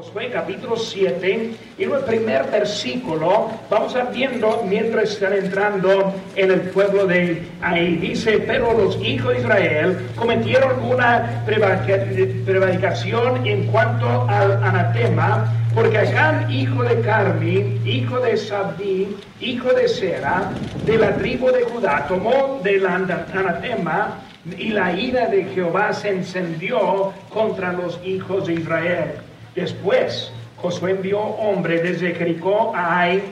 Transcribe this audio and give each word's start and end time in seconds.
Josué 0.00 0.30
capítulo 0.32 0.76
7, 0.76 1.50
y 1.76 1.84
en 1.84 1.92
el 1.92 2.00
primer 2.04 2.50
versículo 2.50 3.50
vamos 3.68 3.94
a 3.94 4.04
viendo 4.04 4.64
mientras 4.66 5.10
están 5.10 5.34
entrando 5.34 6.14
en 6.36 6.50
el 6.50 6.60
pueblo 6.70 7.04
de 7.04 7.42
ahí. 7.60 7.96
Dice, 7.96 8.42
pero 8.46 8.72
los 8.72 8.96
hijos 9.04 9.34
de 9.34 9.40
Israel 9.40 9.98
cometieron 10.16 10.82
una 10.82 11.44
prevaricación 11.44 13.46
en 13.46 13.66
cuanto 13.66 14.26
al 14.26 14.64
anatema, 14.64 15.52
porque 15.74 15.98
Acán, 15.98 16.50
hijo 16.50 16.82
de 16.82 16.98
Carmi, 17.02 17.78
hijo 17.84 18.20
de 18.20 18.38
Sabí, 18.38 19.14
hijo 19.38 19.70
de 19.74 19.86
Sera, 19.86 20.50
de 20.86 20.96
la 20.96 21.14
tribu 21.16 21.50
de 21.50 21.64
Judá, 21.64 22.06
tomó 22.08 22.58
del 22.64 22.86
anatema 22.86 24.18
y 24.56 24.70
la 24.70 24.98
ira 24.98 25.26
de 25.26 25.44
Jehová 25.44 25.92
se 25.92 26.08
encendió 26.08 27.12
contra 27.28 27.74
los 27.74 28.00
hijos 28.02 28.46
de 28.46 28.54
Israel. 28.54 29.29
Después, 29.54 30.32
Josué 30.56 30.92
envió 30.92 31.20
hombre 31.20 31.82
desde 31.82 32.14
Jericó 32.14 32.72
a 32.74 33.00
Ai 33.00 33.22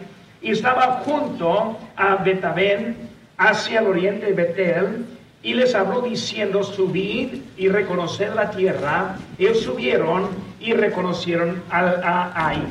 y 0.40 0.52
estaba 0.52 1.02
junto 1.04 1.78
a 1.96 2.16
Betabén 2.16 2.96
hacia 3.36 3.80
el 3.80 3.86
oriente 3.86 4.26
de 4.26 4.32
Betel 4.32 5.04
y 5.42 5.54
les 5.54 5.74
habló 5.74 6.00
diciendo, 6.00 6.62
subid 6.64 7.42
y 7.56 7.68
reconocer 7.68 8.34
la 8.34 8.50
tierra. 8.50 9.16
Ellos 9.38 9.60
subieron 9.60 10.28
y 10.60 10.72
reconocieron 10.72 11.62
a, 11.70 12.32
Ai. 12.34 12.62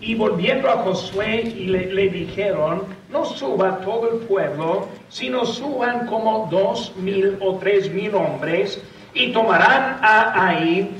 Y 0.00 0.14
volviendo 0.14 0.68
a 0.68 0.78
Josué 0.78 1.42
y 1.42 1.66
le, 1.66 1.92
le, 1.92 2.08
dijeron, 2.08 2.84
no 3.12 3.24
suba 3.24 3.78
todo 3.78 4.10
el 4.12 4.18
pueblo, 4.26 4.88
sino 5.08 5.44
suban 5.44 6.06
como 6.06 6.48
dos 6.50 6.92
mil 6.96 7.36
o 7.40 7.56
tres 7.56 7.92
mil 7.92 8.14
hombres 8.14 8.82
y 9.14 9.32
tomarán 9.32 9.98
a 10.02 10.48
Ai 10.48 10.90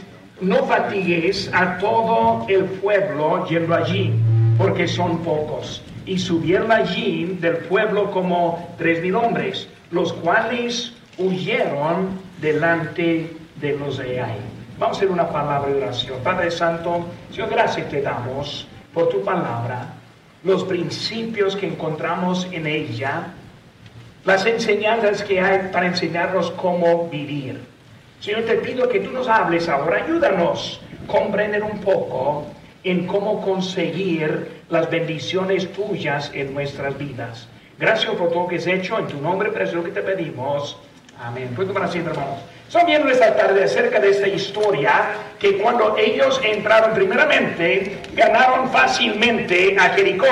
no 0.41 0.65
fatigues 0.67 1.51
a 1.53 1.79
todo 1.79 2.47
el 2.49 2.65
pueblo 2.65 3.47
yendo 3.47 3.75
allí, 3.75 4.13
porque 4.57 4.89
son 4.89 5.19
pocos. 5.19 5.83
Y 6.07 6.19
subieron 6.19 6.73
allí 6.73 7.37
del 7.41 7.59
pueblo 7.59 8.11
como 8.11 8.75
tres 8.79 9.03
mil 9.03 9.15
hombres, 9.17 9.69
los 9.91 10.13
cuales 10.13 10.93
huyeron 11.19 12.19
delante 12.41 13.37
de 13.57 13.77
los 13.77 13.99
de 13.99 14.21
ahí. 14.21 14.41
Vamos 14.79 14.97
a 14.97 15.01
hacer 15.01 15.11
una 15.11 15.29
palabra 15.29 15.71
de 15.71 15.83
oración. 15.83 16.19
Padre 16.25 16.51
Santo, 16.51 17.05
Señor, 17.31 17.51
gracias 17.51 17.89
te 17.91 18.01
damos 18.01 18.67
por 18.95 19.09
tu 19.11 19.23
palabra, 19.23 19.95
los 20.43 20.65
principios 20.65 21.55
que 21.55 21.67
encontramos 21.67 22.49
en 22.51 22.67
ella, 22.67 23.29
las 24.25 24.47
enseñanzas 24.47 25.23
que 25.23 25.41
hay 25.41 25.69
para 25.71 25.87
enseñarnos 25.87 26.51
cómo 26.53 27.09
vivir. 27.09 27.70
Señor, 28.21 28.43
te 28.43 28.57
pido 28.57 28.87
que 28.89 29.01
tú 29.01 29.11
nos 29.13 29.29
hables 29.29 29.67
ahora, 29.69 30.05
ayúdanos 30.05 30.81
a 31.05 31.11
comprender 31.11 31.63
un 31.63 31.81
poco 31.81 32.47
en 32.85 33.07
cómo 33.07 33.41
conseguir 33.41 34.61
las 34.69 34.91
bendiciones 34.91 35.73
tuyas 35.73 36.31
en 36.35 36.53
nuestras 36.53 36.99
vidas. 36.99 37.49
Gracias 37.79 38.15
por 38.15 38.29
todo 38.29 38.43
lo 38.43 38.49
que 38.49 38.57
has 38.57 38.67
hecho, 38.67 38.99
en 38.99 39.07
tu 39.07 39.19
nombre, 39.23 39.51
lo 39.73 39.83
que 39.83 39.91
te 39.91 40.03
pedimos. 40.03 40.77
Amén. 41.19 41.51
Puedo 41.57 41.73
para 41.73 41.89
siempre, 41.89 42.13
hermanos. 42.13 42.41
Estamos 42.71 42.87
viendo 42.87 43.11
esta 43.11 43.35
tarde 43.35 43.65
acerca 43.65 43.99
de 43.99 44.11
esta 44.11 44.29
historia 44.29 45.07
que 45.41 45.59
cuando 45.59 45.97
ellos 45.99 46.41
entraron 46.45 46.95
primeramente, 46.95 47.99
ganaron 48.13 48.71
fácilmente 48.71 49.77
a 49.77 49.89
Jericó. 49.89 50.29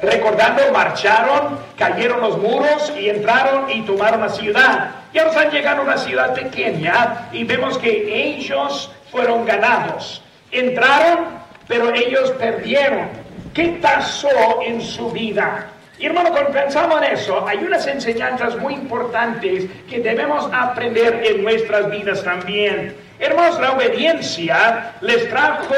Recordando, 0.00 0.72
marcharon, 0.72 1.58
cayeron 1.76 2.22
los 2.22 2.38
muros 2.38 2.90
y 2.98 3.10
entraron 3.10 3.68
y 3.68 3.82
tomaron 3.82 4.22
la 4.22 4.30
ciudad. 4.30 4.90
Y 5.12 5.18
ahora 5.18 5.32
están 5.32 5.50
llegando 5.50 5.82
a 5.82 5.84
una 5.84 5.98
ciudad 5.98 6.32
pequeña 6.32 7.28
y 7.30 7.44
vemos 7.44 7.76
que 7.76 8.36
ellos 8.38 8.90
fueron 9.10 9.44
ganados. 9.44 10.22
Entraron, 10.50 11.26
pero 11.68 11.92
ellos 11.94 12.30
perdieron. 12.38 13.10
¿Qué 13.52 13.78
pasó 13.82 14.62
en 14.64 14.80
su 14.80 15.10
vida? 15.10 15.66
Y 16.02 16.06
hermano, 16.06 16.32
cuando 16.32 16.50
pensamos 16.50 17.00
en 17.00 17.12
eso, 17.12 17.46
hay 17.46 17.58
unas 17.58 17.86
enseñanzas 17.86 18.56
muy 18.58 18.74
importantes 18.74 19.66
que 19.88 20.00
debemos 20.00 20.50
aprender 20.52 21.22
en 21.24 21.44
nuestras 21.44 21.88
vidas 21.92 22.24
también. 22.24 22.96
Hermanos, 23.20 23.60
la 23.60 23.70
obediencia 23.74 24.94
les 25.00 25.28
trajo 25.28 25.72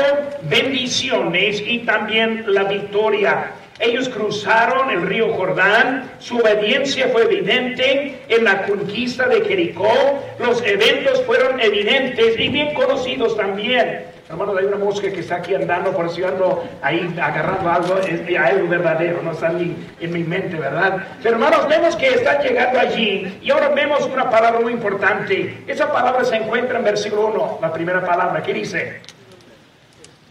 bendiciones 0.44 1.62
y 1.66 1.80
también 1.80 2.42
la 2.46 2.64
victoria. 2.64 3.50
Ellos 3.84 4.08
cruzaron 4.08 4.88
el 4.88 5.02
río 5.02 5.34
Jordán, 5.34 6.10
su 6.18 6.38
obediencia 6.38 7.08
fue 7.08 7.24
evidente 7.24 8.18
en 8.28 8.44
la 8.44 8.62
conquista 8.62 9.28
de 9.28 9.42
Jericó, 9.42 9.92
los 10.38 10.62
eventos 10.64 11.22
fueron 11.24 11.60
evidentes 11.60 12.40
y 12.40 12.48
bien 12.48 12.72
conocidos 12.72 13.36
también. 13.36 14.06
Hermanos, 14.26 14.56
hay 14.56 14.64
una 14.64 14.78
mosca 14.78 15.12
que 15.12 15.20
está 15.20 15.36
aquí 15.36 15.54
andando, 15.54 15.94
por 15.94 16.10
si 16.10 16.24
ando 16.24 16.66
ahí 16.80 17.14
agarrando 17.20 17.70
algo, 17.70 17.98
es 17.98 18.38
algo 18.38 18.68
verdadero, 18.68 19.20
no 19.22 19.32
está 19.32 19.50
en 19.50 20.12
mi 20.12 20.24
mente, 20.24 20.56
¿verdad? 20.56 21.06
Pero 21.22 21.34
hermanos, 21.34 21.68
vemos 21.68 21.94
que 21.94 22.08
están 22.08 22.42
llegando 22.42 22.80
allí 22.80 23.38
y 23.42 23.50
ahora 23.50 23.68
vemos 23.68 24.06
una 24.06 24.30
palabra 24.30 24.60
muy 24.60 24.72
importante. 24.72 25.62
Esa 25.66 25.92
palabra 25.92 26.24
se 26.24 26.36
encuentra 26.36 26.78
en 26.78 26.84
versículo 26.84 27.26
1, 27.26 27.58
la 27.60 27.70
primera 27.70 28.02
palabra, 28.02 28.42
¿qué 28.42 28.54
dice? 28.54 29.02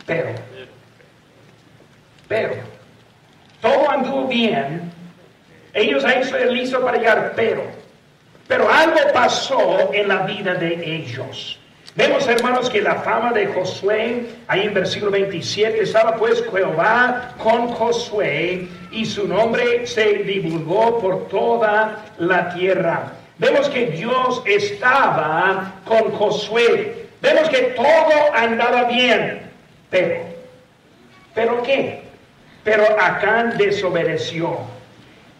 Pero. 0.08 0.30
Pero. 2.28 2.83
Todo 3.64 3.90
anduvo 3.90 4.28
bien. 4.28 4.92
Ellos 5.74 6.04
ahí 6.04 6.22
se 6.26 6.46
listos 6.52 6.84
para 6.84 6.98
llegar, 6.98 7.32
pero, 7.34 7.64
pero 8.46 8.70
algo 8.70 9.00
pasó 9.14 9.90
en 9.94 10.10
la 10.10 10.24
vida 10.24 10.54
de 10.56 10.98
ellos. 10.98 11.58
Vemos, 11.96 12.28
hermanos, 12.28 12.70
que 12.70 12.82
la 12.82 12.96
fama 12.96 13.32
de 13.32 13.48
Josué, 13.48 14.26
ahí 14.48 14.64
en 14.64 14.74
versículo 14.74 15.12
27, 15.12 15.82
estaba 15.82 16.18
pues 16.18 16.44
Jehová 16.52 17.36
con 17.42 17.70
Josué 17.70 18.68
y 18.92 19.06
su 19.06 19.30
nombre 19.30 19.88
se 19.88 20.12
divulgó 20.24 21.00
por 21.00 21.30
toda 21.30 22.04
la 22.18 22.54
tierra. 22.54 23.14
Vemos 23.38 23.70
que 23.70 23.86
Dios 23.92 24.44
estaba 24.46 25.76
con 25.86 26.12
Josué. 26.12 27.08
Vemos 27.22 27.48
que 27.48 27.62
todo 27.78 28.36
andaba 28.36 28.84
bien. 28.84 29.44
Pero, 29.90 30.18
¿pero 31.34 31.64
qué? 31.64 32.03
Pero 32.64 32.86
Acán 33.00 33.58
desobedeció 33.58 34.58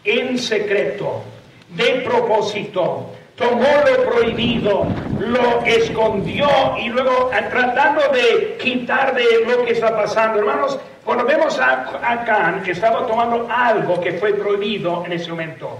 en 0.04 0.38
secreto, 0.38 1.22
de 1.70 2.02
propósito, 2.04 3.10
tomó 3.36 3.66
lo 3.86 4.04
prohibido, 4.10 4.86
lo 5.18 5.64
escondió 5.64 6.46
y 6.78 6.88
luego 6.90 7.30
tratando 7.50 8.02
de 8.12 8.56
quitar 8.60 9.14
de 9.14 9.44
lo 9.46 9.64
que 9.64 9.72
está 9.72 9.96
pasando. 9.96 10.38
Hermanos, 10.38 10.78
cuando 11.04 11.24
vemos 11.24 11.58
a 11.58 12.12
Acán 12.12 12.62
que 12.62 12.72
estaba 12.72 13.06
tomando 13.06 13.48
algo 13.50 14.00
que 14.00 14.12
fue 14.12 14.34
prohibido 14.34 15.04
en 15.06 15.12
ese 15.12 15.30
momento, 15.30 15.78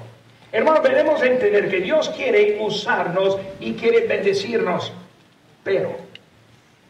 hermanos, 0.51 0.83
debemos 0.83 1.23
entender 1.23 1.69
que 1.69 1.81
Dios 1.81 2.09
quiere 2.17 2.57
usarnos 2.61 3.39
y 3.61 3.75
quiere 3.75 4.07
bendecirnos, 4.07 4.93
pero 5.63 5.97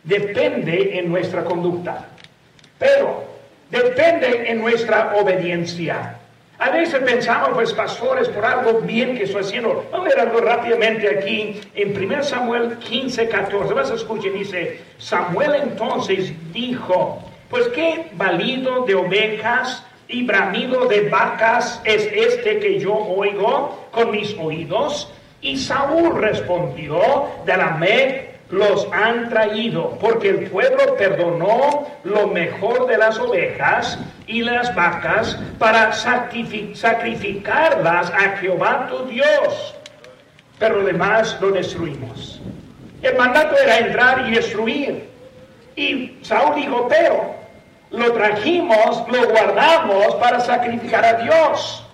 depende 0.04 0.98
en 0.98 1.10
nuestra 1.10 1.44
conducta. 1.44 2.08
Pero 2.78 3.33
depende 3.70 4.50
en 4.50 4.60
nuestra 4.60 5.14
obediencia. 5.16 6.18
A 6.58 6.70
veces 6.70 7.02
pensamos, 7.02 7.50
pues 7.54 7.72
pastores, 7.72 8.28
por 8.28 8.44
algo 8.44 8.80
bien 8.80 9.16
que 9.16 9.24
estoy 9.24 9.42
haciendo. 9.42 9.84
Vamos 9.90 10.06
a 10.06 10.08
ver 10.10 10.20
algo 10.20 10.40
rápidamente 10.40 11.08
aquí 11.08 11.60
en 11.74 11.96
1 11.96 12.22
Samuel 12.22 12.78
15, 12.78 13.28
14. 13.28 13.74
Vas 13.74 13.90
a 13.90 13.94
escuchar, 13.94 14.32
dice, 14.32 14.80
Samuel 14.98 15.54
entonces 15.62 16.32
dijo, 16.52 17.22
pues 17.50 17.66
qué 17.68 18.06
valido 18.12 18.84
de 18.84 18.94
ovejas 18.94 19.84
y 20.06 20.24
bramido 20.24 20.86
de 20.86 21.08
vacas 21.08 21.82
es 21.84 22.08
este 22.12 22.60
que 22.60 22.78
yo 22.78 22.94
oigo 22.94 23.88
con 23.90 24.12
mis 24.12 24.36
oídos. 24.38 25.12
Y 25.40 25.58
Saúl 25.58 26.20
respondió, 26.20 27.00
de 27.44 27.56
la 27.56 27.70
Mec 27.72 28.33
los 28.50 28.86
han 28.92 29.30
traído, 29.30 29.96
porque 30.00 30.30
el 30.30 30.50
pueblo 30.50 30.96
perdonó 30.96 31.86
lo 32.04 32.28
mejor 32.28 32.86
de 32.86 32.96
las 32.98 33.18
ovejas 33.18 33.98
y 34.26 34.42
las 34.42 34.74
vacas 34.74 35.38
para 35.58 35.92
sacrificarlas 35.92 38.10
a 38.10 38.36
Jehová 38.38 38.86
tu 38.88 39.06
Dios. 39.06 39.74
Pero 40.58 40.80
lo 40.80 40.86
demás 40.86 41.38
lo 41.40 41.50
destruimos. 41.50 42.40
El 43.02 43.16
mandato 43.16 43.56
era 43.56 43.78
entrar 43.78 44.28
y 44.28 44.34
destruir. 44.34 45.08
Y 45.76 46.18
Saúl 46.22 46.54
dijo, 46.54 46.86
pero 46.88 47.34
lo 47.90 48.12
trajimos, 48.12 49.02
lo 49.08 49.28
guardamos 49.28 50.14
para 50.16 50.40
sacrificar 50.40 51.04
a 51.04 51.14
Dios. 51.14 51.84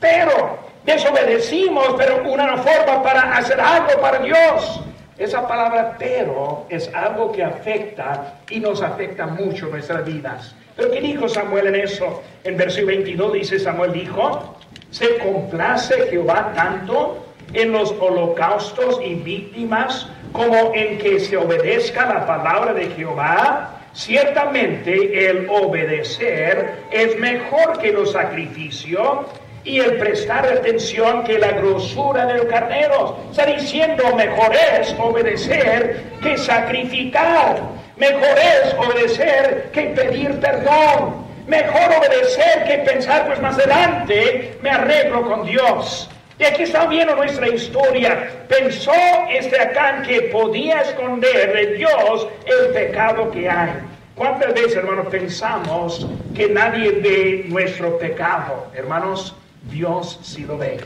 Pero 0.00 0.58
desobedecimos, 0.84 1.94
pero 1.96 2.22
una 2.30 2.58
forma 2.58 3.02
para 3.02 3.36
hacer 3.36 3.58
algo 3.60 4.00
para 4.00 4.18
Dios. 4.18 4.80
Esa 5.16 5.46
palabra 5.46 5.96
pero 5.98 6.66
es 6.68 6.92
algo 6.92 7.30
que 7.30 7.44
afecta 7.44 8.34
y 8.50 8.58
nos 8.58 8.82
afecta 8.82 9.26
mucho 9.26 9.68
nuestras 9.68 10.04
vidas. 10.04 10.54
Pero 10.76 10.90
¿qué 10.90 11.00
dijo 11.00 11.28
Samuel 11.28 11.68
en 11.68 11.76
eso? 11.76 12.22
En 12.42 12.56
versículo 12.56 12.96
22 12.96 13.32
dice 13.34 13.58
Samuel 13.60 13.92
dijo, 13.92 14.56
se 14.90 15.18
complace 15.18 16.08
Jehová 16.10 16.52
tanto 16.56 17.24
en 17.52 17.70
los 17.70 17.92
holocaustos 17.92 19.00
y 19.04 19.14
víctimas 19.14 20.08
como 20.32 20.72
en 20.74 20.98
que 20.98 21.20
se 21.20 21.36
obedezca 21.36 22.12
la 22.12 22.26
palabra 22.26 22.74
de 22.74 22.86
Jehová. 22.90 23.80
Ciertamente 23.92 25.28
el 25.28 25.48
obedecer 25.48 26.72
es 26.90 27.16
mejor 27.20 27.78
que 27.78 27.92
los 27.92 28.10
sacrificios 28.10 29.26
y 29.64 29.80
el 29.80 29.96
prestar 29.96 30.46
atención 30.46 31.24
que 31.24 31.38
la 31.38 31.52
grosura 31.52 32.26
del 32.26 32.46
carnero. 32.48 33.18
Está 33.30 33.46
diciendo 33.46 34.14
mejor 34.14 34.54
es 34.78 34.94
obedecer 34.98 36.02
que 36.22 36.36
sacrificar. 36.36 37.62
Mejor 37.96 38.38
es 38.38 38.74
obedecer 38.74 39.70
que 39.72 39.82
pedir 39.82 40.38
perdón. 40.40 41.24
Mejor 41.46 41.96
obedecer 41.98 42.64
que 42.66 42.78
pensar, 42.90 43.26
pues 43.26 43.40
más 43.40 43.58
adelante 43.58 44.56
me 44.62 44.70
arreglo 44.70 45.22
con 45.22 45.44
Dios. 45.44 46.10
Y 46.38 46.44
aquí 46.44 46.64
está 46.64 46.86
viendo 46.86 47.14
nuestra 47.14 47.48
historia. 47.48 48.28
Pensó 48.48 48.92
este 49.30 49.60
Acán 49.60 50.02
que 50.02 50.22
podía 50.22 50.80
esconder 50.80 51.52
de 51.52 51.76
Dios 51.76 52.26
el 52.46 52.72
pecado 52.72 53.30
que 53.30 53.48
hay. 53.48 53.72
¿Cuántas 54.16 54.54
veces, 54.54 54.76
hermanos, 54.76 55.06
pensamos 55.10 56.06
que 56.34 56.48
nadie 56.48 56.90
ve 56.92 57.44
nuestro 57.48 57.98
pecado? 57.98 58.68
Hermanos, 58.74 59.34
Dios 59.70 60.20
sí 60.22 60.44
lo 60.44 60.58
ve. 60.58 60.80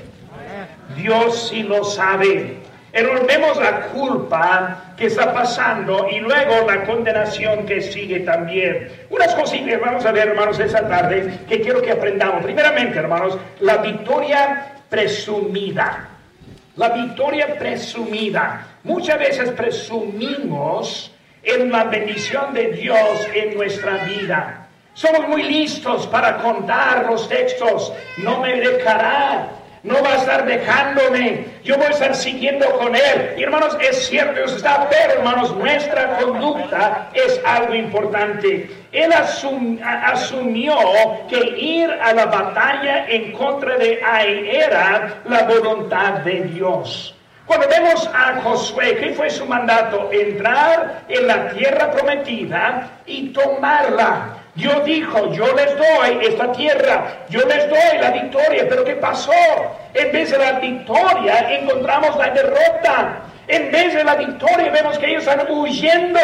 Dios 0.97 1.49
sí 1.49 1.63
lo 1.63 1.85
sabe. 1.85 2.57
Hermanos, 2.93 3.27
vemos 3.27 3.57
la 3.59 3.81
culpa 3.89 4.95
que 4.97 5.07
está 5.07 5.33
pasando 5.33 6.09
y 6.11 6.21
luego 6.21 6.67
la 6.67 6.85
condenación 6.85 7.67
que 7.67 7.83
sigue 7.83 8.21
también. 8.21 8.89
Unas 9.11 9.35
cositas 9.35 9.79
vamos 9.81 10.07
a 10.07 10.13
ver, 10.13 10.29
hermanos, 10.29 10.59
esta 10.59 10.89
tarde 10.89 11.41
que 11.49 11.61
quiero 11.61 11.83
que 11.83 11.93
aprendamos. 11.93 12.43
Primeramente, 12.43 12.99
hermanos, 12.99 13.37
la 13.61 13.77
victoria 13.79 14.75
presumida. 14.89 16.09
La 16.77 16.89
victoria 16.91 17.59
presumida. 17.59 18.67
Muchas 18.85 19.19
veces 19.19 19.51
presumimos 19.51 21.13
en 21.43 21.71
la 21.71 21.85
bendición 21.85 22.55
de 22.55 22.69
Dios 22.69 23.29
en 23.35 23.55
nuestra 23.55 24.05
vida. 24.05 24.68
Somos 24.99 25.29
muy 25.29 25.45
listos 25.45 26.09
para 26.09 26.39
contar 26.39 27.07
los 27.07 27.29
textos. 27.29 27.93
No 28.17 28.41
me 28.41 28.57
dejará 28.61 29.49
no 29.85 30.03
va 30.03 30.11
a 30.11 30.17
estar 30.17 30.45
dejándome, 30.45 31.47
yo 31.63 31.77
voy 31.77 31.87
a 31.87 31.91
estar 31.91 32.17
siguiendo 32.17 32.69
con 32.79 32.97
Él. 32.97 33.35
Y 33.37 33.45
hermanos, 33.45 33.77
es 33.81 34.09
cierto, 34.09 34.41
está, 34.45 34.89
pero 34.91 35.21
hermanos, 35.21 35.55
nuestra 35.57 36.19
conducta 36.19 37.11
es 37.15 37.41
algo 37.47 37.75
importante. 37.75 38.69
Él 38.91 39.13
asumió 39.13 40.77
que 41.29 41.39
ir 41.57 41.91
a 41.91 42.13
la 42.13 42.27
batalla 42.27 43.07
en 43.09 43.31
contra 43.31 43.77
de 43.77 44.01
Ai 44.05 44.51
era 44.51 45.21
la 45.27 45.45
voluntad 45.45 46.15
de 46.25 46.43
Dios. 46.43 47.15
Cuando 47.47 47.69
vemos 47.69 48.11
a 48.13 48.41
Josué, 48.43 48.97
¿qué 48.97 49.15
fue 49.15 49.31
su 49.31 49.47
mandato? 49.47 50.11
Entrar 50.13 51.05
en 51.09 51.27
la 51.29 51.51
tierra 51.51 51.93
prometida 51.93 52.91
y 53.07 53.29
tomarla. 53.29 54.38
Dios 54.59 54.85
dijo, 54.85 55.33
yo 55.33 55.55
les 55.55 55.77
doy 55.77 56.19
esta 56.27 56.51
tierra, 56.51 57.19
yo 57.29 57.41
les 57.47 57.69
doy 57.69 57.99
la 58.01 58.11
victoria, 58.11 58.67
pero 58.69 58.83
¿qué 58.83 58.97
pasó? 58.97 59.31
En 59.95 60.11
vez 60.11 60.33
de 60.33 60.39
la 60.39 60.59
victoria 60.59 61.49
encontramos 61.61 62.17
la 62.17 62.31
derrota. 62.31 63.21
En 63.47 63.71
vez 63.71 63.95
de 63.95 64.03
la 64.03 64.17
victoria 64.17 64.73
vemos 64.73 64.99
que 64.99 65.11
ellos 65.11 65.25
están 65.25 65.49
huyendo. 65.49 66.19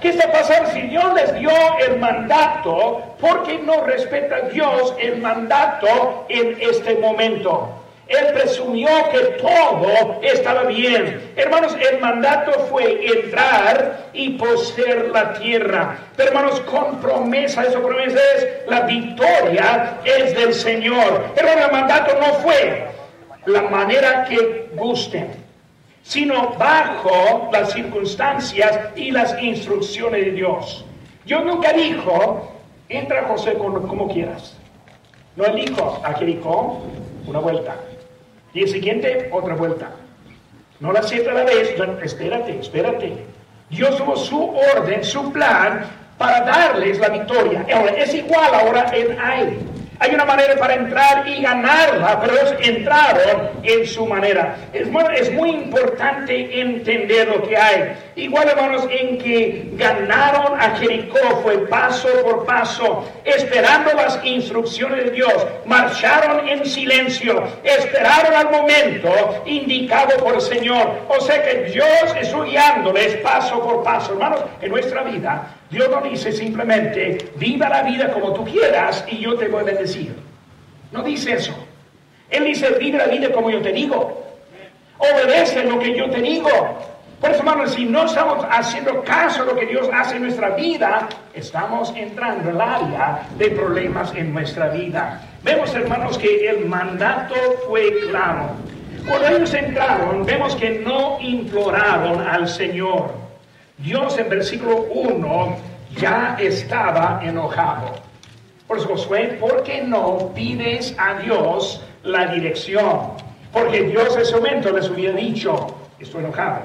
¿Qué 0.00 0.10
está 0.10 0.30
pasando 0.30 0.70
si 0.70 0.82
Dios 0.82 1.12
les 1.14 1.34
dio 1.34 1.50
el 1.84 1.98
mandato? 1.98 3.16
¿Por 3.20 3.42
qué 3.42 3.58
no 3.58 3.82
respeta 3.82 4.42
Dios 4.42 4.94
el 5.00 5.20
mandato 5.20 6.26
en 6.28 6.58
este 6.60 6.94
momento? 6.94 7.79
Él 8.10 8.34
presumió 8.34 8.88
que 9.12 9.20
todo 9.40 10.18
estaba 10.20 10.64
bien. 10.64 11.32
Hermanos, 11.36 11.76
el 11.88 12.00
mandato 12.00 12.50
fue 12.68 13.06
entrar 13.06 14.08
y 14.12 14.30
poseer 14.30 15.10
la 15.10 15.34
tierra. 15.34 15.96
Pero 16.16 16.30
hermanos, 16.30 16.58
con 16.62 17.00
promesa, 17.00 17.62
esa 17.62 17.78
promesa 17.78 18.18
es 18.36 18.48
la 18.66 18.80
victoria 18.80 19.98
es 20.04 20.34
del 20.34 20.52
Señor. 20.52 21.26
Pero 21.36 21.50
el 21.50 21.70
mandato 21.70 22.18
no 22.20 22.34
fue 22.40 22.88
la 23.46 23.62
manera 23.62 24.24
que 24.24 24.70
gusten, 24.74 25.30
sino 26.02 26.54
bajo 26.58 27.48
las 27.52 27.72
circunstancias 27.72 28.88
y 28.96 29.12
las 29.12 29.40
instrucciones 29.40 30.24
de 30.24 30.32
Dios. 30.32 30.84
Dios 31.24 31.44
nunca 31.44 31.72
dijo, 31.72 32.60
entra 32.88 33.22
José 33.28 33.54
como, 33.54 34.08
quieras. 34.12 34.56
No 35.36 35.44
dijo, 35.54 36.02
aquí 36.04 36.40
una 37.28 37.38
vuelta 37.38 37.76
el 38.54 38.68
siguiente, 38.68 39.28
otra 39.32 39.54
vuelta. 39.54 39.90
No 40.80 40.92
la 40.92 41.02
siete 41.02 41.30
a 41.30 41.34
la 41.34 41.44
vez, 41.44 41.74
espérate, 42.02 42.58
espérate. 42.58 43.12
Dios 43.68 43.96
tuvo 43.96 44.16
su 44.16 44.50
orden, 44.76 45.04
su 45.04 45.32
plan 45.32 45.84
para 46.18 46.40
darles 46.40 46.98
la 46.98 47.08
victoria. 47.10 47.64
Ahora, 47.72 47.92
es 47.92 48.14
igual 48.14 48.54
ahora 48.54 48.90
en 48.94 49.18
Ai. 49.20 49.58
Hay 50.02 50.14
una 50.14 50.24
manera 50.24 50.56
para 50.56 50.76
entrar 50.76 51.28
y 51.28 51.42
ganarla, 51.42 52.18
pero 52.22 52.32
ellos 52.32 52.54
entraron 52.60 53.50
en 53.62 53.86
su 53.86 54.06
manera. 54.06 54.56
Es 54.72 54.88
muy, 54.88 55.04
es 55.14 55.30
importante 55.30 56.58
entender 56.58 57.28
lo 57.28 57.42
que 57.42 57.54
hay. 57.54 57.92
Igual, 58.16 58.48
hermanos, 58.48 58.88
en 58.90 59.18
que 59.18 59.68
ganaron 59.72 60.58
a 60.58 60.74
Jericó 60.78 61.18
fue 61.42 61.68
paso 61.68 62.08
por 62.24 62.46
paso, 62.46 63.06
esperando 63.24 63.92
las 63.92 64.18
instrucciones 64.24 65.04
de 65.04 65.10
Dios. 65.10 65.46
Marcharon 65.66 66.48
en 66.48 66.64
silencio, 66.64 67.46
esperaron 67.62 68.32
al 68.34 68.50
momento 68.50 69.42
indicado 69.44 70.16
por 70.16 70.36
el 70.36 70.40
Señor. 70.40 71.00
O 71.08 71.20
sea 71.20 71.42
que 71.42 71.64
Dios 71.64 72.16
estuvo 72.18 72.44
guiándoles 72.44 73.16
paso 73.16 73.60
por 73.60 73.82
paso. 73.82 74.12
Hermanos, 74.12 74.44
en 74.62 74.70
nuestra 74.70 75.02
vida 75.02 75.59
Dios 75.70 75.88
no 75.88 76.00
dice 76.02 76.32
simplemente, 76.32 77.30
viva 77.36 77.68
la 77.68 77.82
vida 77.82 78.12
como 78.12 78.32
tú 78.32 78.44
quieras 78.44 79.04
y 79.08 79.18
yo 79.18 79.36
te 79.36 79.48
voy 79.48 79.60
a 79.60 79.64
bendecir. 79.64 80.14
No 80.90 81.02
dice 81.02 81.34
eso. 81.34 81.54
Él 82.28 82.44
dice, 82.44 82.70
vive 82.78 82.98
la 82.98 83.06
vida 83.06 83.30
como 83.32 83.50
yo 83.50 83.60
te 83.60 83.72
digo. 83.72 84.24
Obedece 84.98 85.64
lo 85.64 85.78
que 85.78 85.96
yo 85.96 86.10
te 86.10 86.20
digo. 86.20 86.48
Por 87.20 87.30
eso, 87.30 87.40
hermanos, 87.40 87.72
si 87.74 87.84
no 87.84 88.06
estamos 88.06 88.44
haciendo 88.50 89.02
caso 89.04 89.42
a 89.42 89.46
lo 89.46 89.54
que 89.54 89.66
Dios 89.66 89.88
hace 89.92 90.16
en 90.16 90.22
nuestra 90.22 90.50
vida, 90.50 91.06
estamos 91.34 91.92
entrando 91.94 92.48
en 92.48 92.56
el 92.56 92.60
área 92.60 93.22
de 93.36 93.50
problemas 93.50 94.12
en 94.14 94.32
nuestra 94.32 94.68
vida. 94.68 95.20
Vemos, 95.42 95.74
hermanos, 95.74 96.16
que 96.16 96.48
el 96.48 96.64
mandato 96.66 97.34
fue 97.68 97.92
claro. 98.08 98.52
Cuando 99.06 99.28
ellos 99.28 99.52
entraron, 99.52 100.24
vemos 100.24 100.56
que 100.56 100.70
no 100.80 101.18
imploraron 101.20 102.26
al 102.26 102.48
Señor. 102.48 103.19
Dios 103.82 104.18
en 104.18 104.28
versículo 104.28 104.86
1 104.92 105.56
ya 105.96 106.36
estaba 106.38 107.20
enojado. 107.22 107.94
Por 108.66 108.78
eso 108.78 108.88
Josué, 108.88 109.38
¿por 109.40 109.62
qué 109.62 109.82
no 109.82 110.32
pides 110.34 110.94
a 110.98 111.14
Dios 111.20 111.82
la 112.04 112.26
dirección? 112.26 113.12
Porque 113.52 113.82
Dios 113.82 114.14
en 114.14 114.22
ese 114.22 114.36
momento 114.36 114.70
les 114.72 114.88
hubiera 114.88 115.16
dicho, 115.16 115.74
estoy 115.98 116.24
enojado, 116.24 116.60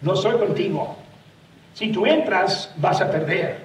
no 0.00 0.16
soy 0.16 0.38
contigo. 0.38 0.96
Si 1.74 1.90
tú 1.90 2.06
entras, 2.06 2.72
vas 2.76 3.00
a 3.00 3.10
perder. 3.10 3.58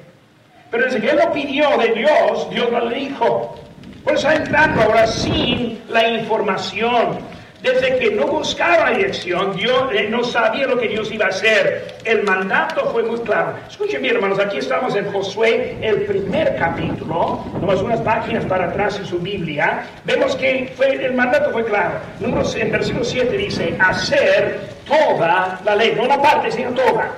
Pero 0.72 0.86
desde 0.86 1.00
que 1.00 1.10
él 1.12 1.18
lo 1.18 1.32
pidió 1.32 1.78
de 1.78 1.94
Dios, 1.94 2.50
Dios 2.50 2.72
no 2.72 2.82
le 2.86 2.96
dijo. 2.96 3.56
Por 4.04 4.14
eso 4.14 4.30
está 4.30 4.44
entrando 4.44 4.82
ahora 4.82 5.08
sin 5.08 5.82
la 5.90 6.08
información 6.10 7.20
desde 7.62 7.98
que 7.98 8.12
no 8.12 8.28
buscaba 8.28 8.92
dirección, 8.92 9.56
Dios 9.56 9.90
eh, 9.92 10.08
no 10.10 10.24
sabía 10.24 10.68
lo 10.68 10.78
que 10.78 10.90
Dios 10.90 11.12
iba 11.12 11.26
a 11.26 11.30
hacer. 11.30 11.96
El 12.06 12.24
mandato 12.24 12.92
fue 12.92 13.02
muy 13.02 13.20
claro. 13.22 13.56
Escuchen 13.68 14.02
bien, 14.04 14.16
hermanos, 14.16 14.38
aquí 14.40 14.58
estamos 14.58 14.96
en 14.96 15.12
Josué, 15.12 15.76
el 15.82 16.04
primer 16.04 16.56
capítulo, 16.58 17.44
nomás 17.60 17.82
unas 17.82 18.00
páginas 18.02 18.46
para 18.46 18.66
atrás 18.66 19.00
en 19.00 19.08
su 19.08 19.18
Biblia. 19.18 19.88
Vemos 20.06 20.36
que 20.36 20.72
fue, 20.78 21.04
el 21.04 21.14
mandato 21.16 21.52
fue 21.52 21.66
claro. 21.66 21.96
Número, 22.20 22.48
en 22.56 22.72
versículo 22.72 23.04
7 23.04 23.36
dice, 23.36 23.76
hacer 23.80 24.60
toda 24.88 25.60
la 25.66 25.76
ley, 25.76 25.94
no 25.96 26.04
una 26.04 26.22
parte, 26.22 26.52
sino 26.52 26.72
toda. 26.72 27.12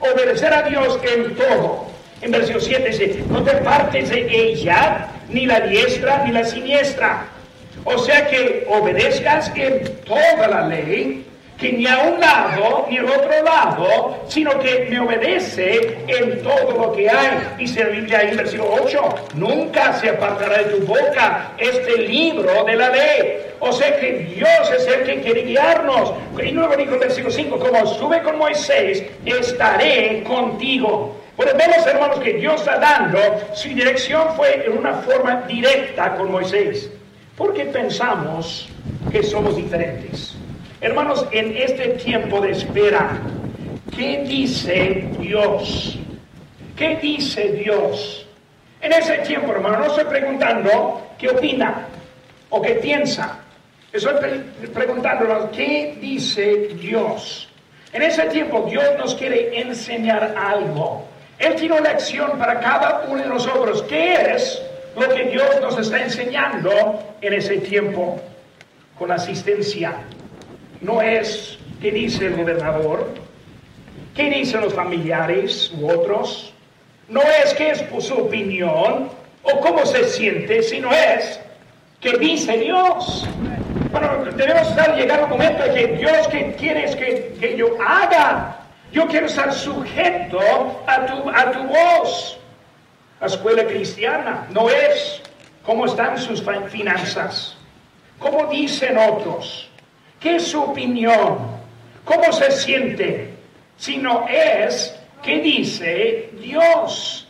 Obedecer 0.00 0.52
a 0.52 0.62
Dios 0.62 0.98
en 1.02 1.34
todo. 1.34 1.86
En 2.22 2.30
versículo 2.30 2.64
7 2.64 2.88
dice, 2.88 3.24
no 3.28 3.42
te 3.42 3.52
partes 3.56 4.08
de 4.08 4.26
ella, 4.34 5.08
ni 5.28 5.44
la 5.44 5.60
diestra 5.60 6.24
ni 6.24 6.32
la 6.32 6.44
siniestra 6.44 7.26
o 7.84 7.98
sea 7.98 8.26
que 8.28 8.66
obedezcas 8.68 9.52
en 9.54 9.96
toda 10.04 10.48
la 10.48 10.66
ley, 10.68 11.26
que 11.58 11.72
ni 11.72 11.86
a 11.86 11.98
un 11.98 12.20
lado 12.20 12.86
ni 12.90 12.98
al 12.98 13.06
otro 13.06 13.42
lado, 13.42 14.24
sino 14.28 14.58
que 14.58 14.86
me 14.90 15.00
obedece 15.00 15.98
en 16.08 16.42
todo 16.42 16.72
lo 16.72 16.92
que 16.92 17.08
hay. 17.08 17.54
Dice 17.58 17.84
la 17.84 17.90
Biblia 17.90 18.18
ahí 18.18 18.36
versículo 18.36 18.74
8, 18.82 19.14
nunca 19.34 19.92
se 19.94 20.10
apartará 20.10 20.58
de 20.58 20.64
tu 20.64 20.86
boca 20.86 21.52
este 21.58 21.98
libro 21.98 22.64
de 22.64 22.76
la 22.76 22.88
ley. 22.88 23.36
O 23.60 23.72
sea 23.72 23.98
que 23.98 24.12
Dios 24.34 24.70
es 24.76 24.86
el 24.86 25.04
que 25.04 25.20
quiere 25.20 25.42
guiarnos. 25.42 26.12
Y 26.42 26.50
luego 26.50 26.76
dijo 26.76 26.94
en 26.94 27.00
versículo 27.00 27.32
5, 27.32 27.58
como 27.58 27.86
sube 27.86 28.22
con 28.22 28.36
Moisés, 28.36 29.04
estaré 29.24 30.22
contigo. 30.24 31.16
Bueno, 31.36 31.52
vemos 31.56 31.86
hermanos 31.86 32.20
que 32.20 32.34
Dios 32.34 32.60
está 32.60 32.78
dando, 32.78 33.18
su 33.54 33.68
dirección 33.68 34.34
fue 34.36 34.64
en 34.66 34.78
una 34.78 34.94
forma 34.94 35.42
directa 35.48 36.14
con 36.16 36.30
Moisés. 36.30 36.90
Porque 37.36 37.64
pensamos 37.66 38.68
que 39.10 39.22
somos 39.22 39.56
diferentes. 39.56 40.34
Hermanos, 40.80 41.26
en 41.32 41.56
este 41.56 41.88
tiempo 41.90 42.40
de 42.40 42.52
espera, 42.52 43.18
¿qué 43.96 44.24
dice 44.26 45.08
Dios? 45.18 45.98
¿Qué 46.76 46.96
dice 46.96 47.52
Dios? 47.52 48.26
En 48.80 48.92
ese 48.92 49.18
tiempo, 49.18 49.52
hermano, 49.52 49.78
no 49.78 49.86
estoy 49.86 50.04
preguntando 50.04 51.08
qué 51.18 51.30
opina 51.30 51.86
o 52.50 52.60
qué 52.60 52.74
piensa. 52.74 53.38
Estoy 53.92 54.12
preguntándonos 54.72 55.50
qué 55.50 55.96
dice 56.00 56.68
Dios. 56.74 57.48
En 57.92 58.02
ese 58.02 58.24
tiempo 58.24 58.66
Dios 58.68 58.84
nos 58.98 59.14
quiere 59.14 59.60
enseñar 59.60 60.34
algo. 60.36 61.06
Él 61.38 61.54
tiene 61.54 61.78
una 61.78 61.92
lección 61.92 62.38
para 62.38 62.60
cada 62.60 63.06
uno 63.08 63.22
de 63.22 63.28
nosotros. 63.28 63.82
¿Qué 63.84 64.14
es 64.14 64.60
lo 64.96 65.08
que 65.14 65.24
Dios 65.24 65.60
nos 65.60 65.78
está 65.78 66.02
enseñando 66.02 67.02
en 67.20 67.32
ese 67.34 67.58
tiempo 67.58 68.20
con 68.98 69.10
asistencia? 69.10 69.94
No 70.80 71.00
es 71.02 71.58
qué 71.80 71.90
dice 71.90 72.26
el 72.26 72.36
gobernador, 72.36 73.08
qué 74.14 74.30
dicen 74.30 74.60
los 74.60 74.74
familiares 74.74 75.72
u 75.78 75.90
otros. 75.90 76.52
No 77.08 77.20
es 77.20 77.52
qué 77.54 77.70
es 77.70 77.84
su 77.98 78.14
opinión 78.14 79.10
o 79.42 79.60
cómo 79.60 79.84
se 79.84 80.04
siente, 80.04 80.62
sino 80.62 80.90
es 80.92 81.40
qué 82.00 82.16
dice 82.18 82.56
Dios. 82.58 83.28
Bueno, 83.90 84.24
debemos 84.36 84.68
estar 84.68 84.96
llegar 84.96 85.20
a 85.20 85.24
un 85.24 85.30
momento 85.30 85.64
en 85.64 85.74
que 85.74 85.86
Dios 85.98 86.28
que 86.28 86.54
quieres 86.54 86.96
que, 86.96 87.36
que 87.38 87.56
yo 87.56 87.76
haga. 87.86 88.58
Yo 88.92 89.06
quiero 89.08 89.26
estar 89.26 89.52
sujeto 89.52 90.40
a 90.86 91.06
tu, 91.06 91.30
a 91.30 91.50
tu 91.50 91.62
voz. 91.64 92.38
La 93.20 93.26
escuela 93.26 93.64
cristiana 93.64 94.46
no 94.50 94.68
es 94.68 95.22
cómo 95.64 95.86
están 95.86 96.18
sus 96.18 96.42
finanzas, 96.68 97.56
cómo 98.18 98.46
dicen 98.46 98.98
otros, 98.98 99.70
qué 100.20 100.36
es 100.36 100.48
su 100.48 100.62
opinión, 100.62 101.38
cómo 102.04 102.32
se 102.32 102.50
siente, 102.50 103.34
sino 103.76 104.26
es 104.28 104.94
qué 105.22 105.38
dice 105.40 106.30
Dios 106.40 107.24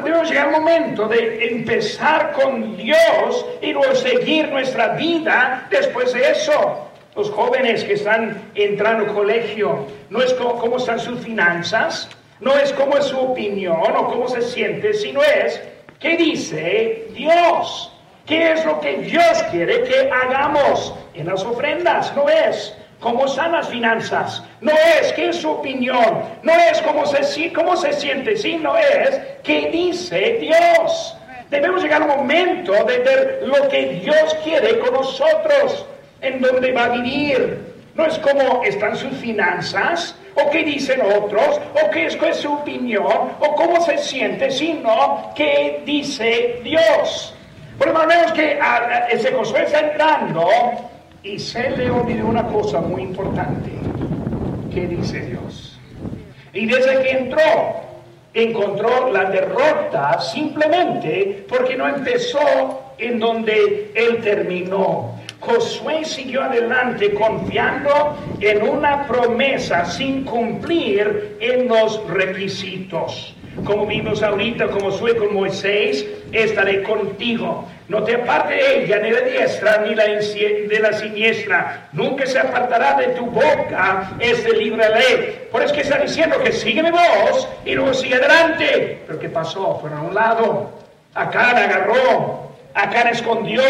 debemos 0.00 0.28
llegar 0.28 0.46
al 0.46 0.52
momento 0.52 1.06
de 1.06 1.48
empezar 1.48 2.32
con 2.32 2.76
Dios 2.76 3.44
y 3.60 3.72
luego 3.72 3.94
seguir 3.94 4.48
nuestra 4.48 4.94
vida 4.94 5.66
después 5.70 6.12
de 6.14 6.30
eso. 6.30 6.88
Los 7.14 7.30
jóvenes 7.30 7.84
que 7.84 7.94
están 7.94 8.50
entrando 8.54 9.04
al 9.04 9.14
colegio, 9.14 9.86
no 10.08 10.22
es 10.22 10.32
cómo, 10.34 10.78
están 10.78 10.98
sus 10.98 11.20
finanzas, 11.20 12.08
no 12.42 12.56
es 12.56 12.72
cómo 12.72 12.96
es 12.98 13.06
su 13.06 13.18
opinión 13.18 13.96
o 13.96 14.08
cómo 14.08 14.28
se 14.28 14.42
siente, 14.42 14.92
sino 14.94 15.22
es 15.22 15.62
qué 16.00 16.16
dice 16.16 17.06
Dios. 17.14 17.88
¿Qué 18.26 18.52
es 18.52 18.64
lo 18.64 18.80
que 18.80 18.98
Dios 18.98 19.42
quiere 19.50 19.82
que 19.82 20.10
hagamos 20.10 20.94
en 21.14 21.26
las 21.26 21.44
ofrendas? 21.44 22.14
No 22.14 22.28
es 22.28 22.74
cómo 23.00 23.26
están 23.26 23.52
las 23.52 23.68
finanzas, 23.68 24.44
no 24.60 24.72
es 24.72 25.12
qué 25.12 25.30
es 25.30 25.36
su 25.36 25.50
opinión, 25.50 26.22
no 26.42 26.52
es 26.52 26.80
cómo 26.82 27.04
se, 27.06 27.52
cómo 27.52 27.76
se 27.76 27.92
siente, 27.92 28.36
sino 28.36 28.76
es 28.76 29.20
qué 29.42 29.70
dice 29.70 30.38
Dios. 30.40 31.16
Debemos 31.50 31.82
llegar 31.82 32.02
al 32.02 32.16
momento 32.16 32.72
de 32.84 32.98
ver 32.98 33.42
lo 33.44 33.68
que 33.68 34.00
Dios 34.04 34.36
quiere 34.44 34.78
con 34.78 34.94
nosotros, 34.94 35.84
en 36.20 36.40
dónde 36.40 36.72
va 36.72 36.84
a 36.84 36.88
vivir. 36.90 37.71
No 37.94 38.06
es 38.06 38.18
cómo 38.18 38.62
están 38.64 38.96
sus 38.96 39.12
finanzas, 39.18 40.14
o 40.34 40.50
qué 40.50 40.64
dicen 40.64 41.00
otros, 41.02 41.60
o 41.74 41.90
qué 41.90 42.06
es, 42.06 42.36
su 42.36 42.52
opinión, 42.52 43.32
o 43.38 43.54
cómo 43.54 43.80
se 43.84 43.98
siente, 43.98 44.50
sino 44.50 45.32
qué 45.34 45.82
dice 45.84 46.60
Dios. 46.64 47.34
Lo 47.84 48.06
menos 48.06 48.32
que 48.32 48.58
ese 49.10 49.32
Josué 49.32 49.64
está 49.64 49.80
entrando 49.80 50.48
y 51.22 51.38
se 51.38 51.70
le 51.70 51.90
olvidó 51.90 52.26
una 52.26 52.46
cosa 52.46 52.80
muy 52.80 53.02
importante. 53.02 53.70
¿Qué 54.72 54.86
dice 54.86 55.20
Dios? 55.20 55.78
Y 56.54 56.66
desde 56.66 57.02
que 57.02 57.10
entró, 57.10 57.40
encontró 58.32 59.10
la 59.10 59.24
derrota 59.24 60.20
simplemente 60.20 61.44
porque 61.48 61.76
no 61.76 61.88
empezó 61.88 62.84
en 62.98 63.18
donde 63.18 63.90
él 63.94 64.20
terminó. 64.22 65.18
Josué 65.42 66.04
siguió 66.04 66.44
adelante 66.44 67.12
confiando 67.14 68.16
en 68.40 68.62
una 68.62 69.08
promesa 69.08 69.84
sin 69.84 70.22
cumplir 70.22 71.36
en 71.40 71.66
los 71.66 72.08
requisitos. 72.08 73.34
Como 73.64 73.84
vimos 73.86 74.22
ahorita, 74.22 74.68
como 74.68 74.96
con 74.96 75.34
Moisés, 75.34 76.06
estaré 76.30 76.84
contigo. 76.84 77.68
No 77.88 78.04
te 78.04 78.14
aparte 78.14 78.54
de 78.54 78.84
ella, 78.84 79.00
ni 79.00 79.10
de 79.10 79.30
diestra, 79.30 79.84
ni 79.84 79.94
de 79.96 80.78
la 80.80 80.92
siniestra. 80.92 81.88
Nunca 81.92 82.24
se 82.24 82.38
apartará 82.38 82.94
de 82.94 83.08
tu 83.08 83.26
boca 83.26 84.12
este 84.20 84.56
libro 84.56 84.80
de 84.82 84.90
ley. 84.90 85.48
Por 85.50 85.62
eso 85.62 85.74
que 85.74 85.80
está 85.80 85.98
diciendo 85.98 86.38
que 86.38 86.52
sígueme 86.52 86.92
vos 86.92 87.48
y 87.64 87.74
luego 87.74 87.92
sigue 87.92 88.14
adelante. 88.14 89.02
Pero 89.08 89.18
¿qué 89.18 89.28
pasó? 89.28 89.76
Fueron 89.80 89.98
a 89.98 90.02
un 90.02 90.14
lado. 90.14 90.70
Acá 91.14 91.50
agarró, 91.50 92.52
acá 92.72 93.10
escondió, 93.10 93.60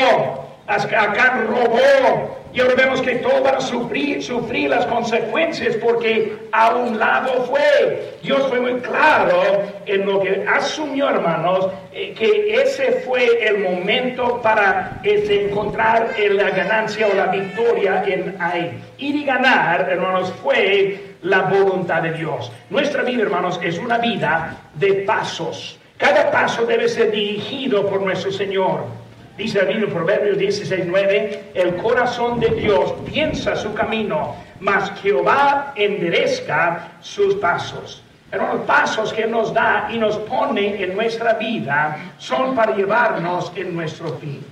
acá 0.66 1.44
robó, 1.48 2.42
y 2.54 2.60
ahora 2.60 2.74
vemos 2.74 3.00
que 3.00 3.14
todos 3.16 3.42
van 3.42 3.54
a 3.56 3.60
sufrir, 3.60 4.22
las 4.68 4.84
consecuencias 4.86 5.76
porque 5.76 6.36
a 6.52 6.74
un 6.74 6.98
lado 6.98 7.44
fue. 7.44 8.18
Dios 8.22 8.46
fue 8.48 8.60
muy 8.60 8.74
claro 8.80 9.42
en 9.86 10.04
lo 10.04 10.20
que 10.20 10.44
asumió, 10.46 11.08
hermanos, 11.08 11.68
eh, 11.92 12.12
que 12.12 12.54
ese 12.60 13.02
fue 13.06 13.46
el 13.46 13.60
momento 13.60 14.40
para 14.42 15.00
este, 15.02 15.46
encontrar 15.48 16.10
la 16.30 16.50
ganancia 16.50 17.08
o 17.08 17.14
la 17.14 17.26
victoria 17.28 18.04
en 18.06 18.36
ahí. 18.38 18.78
Ir 18.98 19.16
y 19.16 19.24
ganar, 19.24 19.88
hermanos, 19.90 20.32
fue 20.42 21.00
la 21.22 21.42
voluntad 21.42 22.02
de 22.02 22.12
Dios. 22.12 22.52
Nuestra 22.68 23.02
vida, 23.02 23.22
hermanos, 23.22 23.58
es 23.62 23.78
una 23.78 23.96
vida 23.96 24.58
de 24.74 24.92
pasos. 25.06 25.78
Cada 25.96 26.30
paso 26.30 26.66
debe 26.66 26.88
ser 26.88 27.12
dirigido 27.12 27.88
por 27.88 28.02
nuestro 28.02 28.30
Señor. 28.30 29.01
Dice 29.36 29.60
el 29.60 29.68
libro 29.68 29.88
Proverbios 29.88 30.36
16, 30.36 30.84
9, 30.86 31.52
el 31.54 31.76
corazón 31.76 32.38
de 32.38 32.50
Dios 32.50 32.92
piensa 33.10 33.56
su 33.56 33.72
camino, 33.72 34.36
mas 34.60 34.92
Jehová 35.00 35.72
enderezca 35.74 36.88
sus 37.00 37.36
pasos. 37.36 38.02
Pero 38.30 38.46
los 38.52 38.62
pasos 38.62 39.12
que 39.12 39.26
nos 39.26 39.52
da 39.54 39.88
y 39.90 39.98
nos 39.98 40.16
pone 40.18 40.82
en 40.82 40.94
nuestra 40.94 41.34
vida 41.34 41.96
son 42.18 42.54
para 42.54 42.74
llevarnos 42.76 43.52
en 43.56 43.74
nuestro 43.74 44.14
fin. 44.18 44.44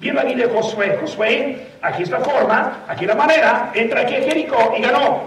La 0.00 0.22
vida 0.24 0.46
de 0.46 0.52
Josué. 0.52 0.98
Josué, 1.00 1.66
aquí 1.80 2.02
está 2.02 2.18
la 2.18 2.24
forma, 2.24 2.84
aquí 2.88 3.06
la 3.06 3.14
manera, 3.14 3.70
entra 3.74 4.02
aquí 4.02 4.16
a 4.16 4.22
Jericó 4.22 4.74
y 4.76 4.82
ganó. 4.82 5.22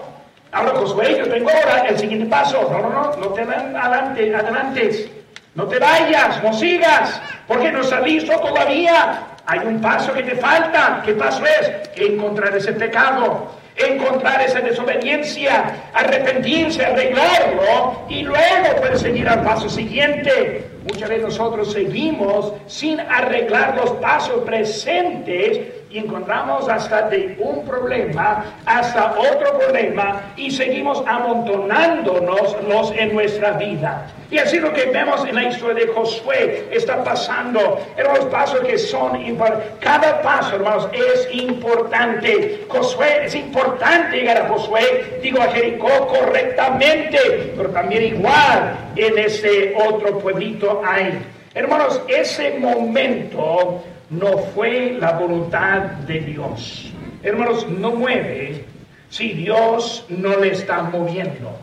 Ahora 0.51 0.71
Josué, 0.75 1.17
yo 1.17 1.27
tengo 1.27 1.49
ahora 1.49 1.87
el 1.87 1.97
siguiente 1.97 2.27
paso. 2.27 2.61
No, 2.71 2.81
no, 2.81 2.89
no, 2.89 3.15
no 3.15 3.27
te 3.29 3.41
adelante, 3.41 4.35
adelante. 4.35 5.16
No 5.57 5.65
te 5.65 5.79
vayas, 5.79 6.43
no 6.43 6.53
sigas, 6.53 7.19
porque 7.47 7.71
no 7.71 7.81
estás 7.81 8.03
listo 8.03 8.39
todavía. 8.39 9.23
Hay 9.47 9.57
un 9.65 9.81
paso 9.81 10.13
que 10.13 10.21
te 10.21 10.35
falta. 10.35 11.01
¿Qué 11.03 11.13
paso 11.13 11.43
es? 11.47 11.71
Encontrar 11.95 12.55
ese 12.55 12.73
pecado, 12.73 13.47
encontrar 13.75 14.39
esa 14.41 14.61
desobediencia, 14.61 15.89
arrepentirse, 15.95 16.85
arreglarlo 16.85 18.05
y 18.07 18.21
luego 18.21 18.81
perseguir 18.83 19.27
al 19.27 19.41
paso 19.41 19.67
siguiente. 19.67 20.69
Muchas 20.83 21.09
veces 21.09 21.23
nosotros 21.23 21.73
seguimos 21.73 22.53
sin 22.67 22.99
arreglar 22.99 23.77
los 23.77 23.93
pasos 23.93 24.43
presentes 24.45 25.59
y 25.89 25.99
encontramos 25.99 26.67
hasta 26.67 27.09
de 27.09 27.35
un 27.39 27.65
problema 27.65 28.45
hasta 28.65 29.13
otro 29.13 29.57
problema 29.57 30.33
y 30.35 30.51
seguimos 30.51 31.03
amontonándonos 31.05 32.55
los 32.67 32.91
en 32.91 33.13
nuestra 33.13 33.51
vida. 33.51 34.07
Y 34.29 34.39
así 34.39 34.59
lo 34.59 34.73
que 34.73 34.87
vemos 34.87 35.25
en 35.25 35.35
la 35.35 35.45
historia 35.45 35.85
de 35.85 35.93
Josué 35.93 36.67
está 36.71 37.01
pasando 37.03 37.79
los 37.97 38.25
pasos 38.25 38.59
que 38.61 38.77
son 38.77 39.21
importantes. 39.25 39.71
Cada 39.79 40.21
paso, 40.21 40.55
hermanos, 40.55 40.89
es 40.91 41.29
importante. 41.33 42.65
Josué, 42.67 43.25
es 43.25 43.35
importante 43.35 44.17
llegar 44.17 44.37
a 44.41 44.49
Josué, 44.49 45.19
digo 45.21 45.41
a 45.41 45.47
Jericó 45.47 46.07
correctamente, 46.07 47.53
pero 47.55 47.69
también 47.69 48.03
igual 48.03 48.75
en 48.97 49.17
ese 49.17 49.73
otro 49.87 50.19
pueblito 50.19 50.81
hay. 50.85 51.19
Hermanos, 51.53 52.01
ese 52.07 52.59
momento 52.59 53.81
no 54.09 54.37
fue 54.37 54.97
la 54.99 55.13
voluntad 55.13 55.81
de 56.07 56.19
Dios. 56.21 56.91
Hermanos, 57.23 57.67
no 57.69 57.91
mueve 57.91 58.65
si 59.09 59.33
Dios 59.33 60.05
no 60.09 60.37
le 60.37 60.51
está 60.51 60.83
moviendo. 60.83 61.57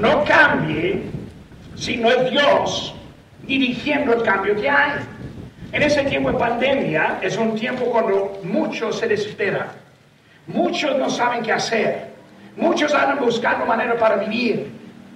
No 0.00 0.24
cambie 0.24 1.02
si 1.74 1.96
no 1.96 2.10
es 2.10 2.30
Dios 2.30 2.94
dirigiendo 3.42 4.14
el 4.14 4.22
cambio 4.22 4.54
que 4.56 4.68
hay. 4.68 5.00
En 5.72 5.82
ese 5.82 6.04
tiempo 6.04 6.30
de 6.30 6.38
pandemia 6.38 7.18
es 7.20 7.36
un 7.36 7.56
tiempo 7.56 7.86
cuando 7.86 8.40
muchos 8.44 8.98
se 8.98 9.08
desesperan. 9.08 9.68
Muchos 10.46 10.96
no 10.96 11.10
saben 11.10 11.42
qué 11.42 11.52
hacer. 11.52 12.14
Muchos 12.56 12.94
andan 12.94 13.18
buscando 13.18 13.66
manera 13.66 13.98
para 13.98 14.16
vivir. 14.16 14.70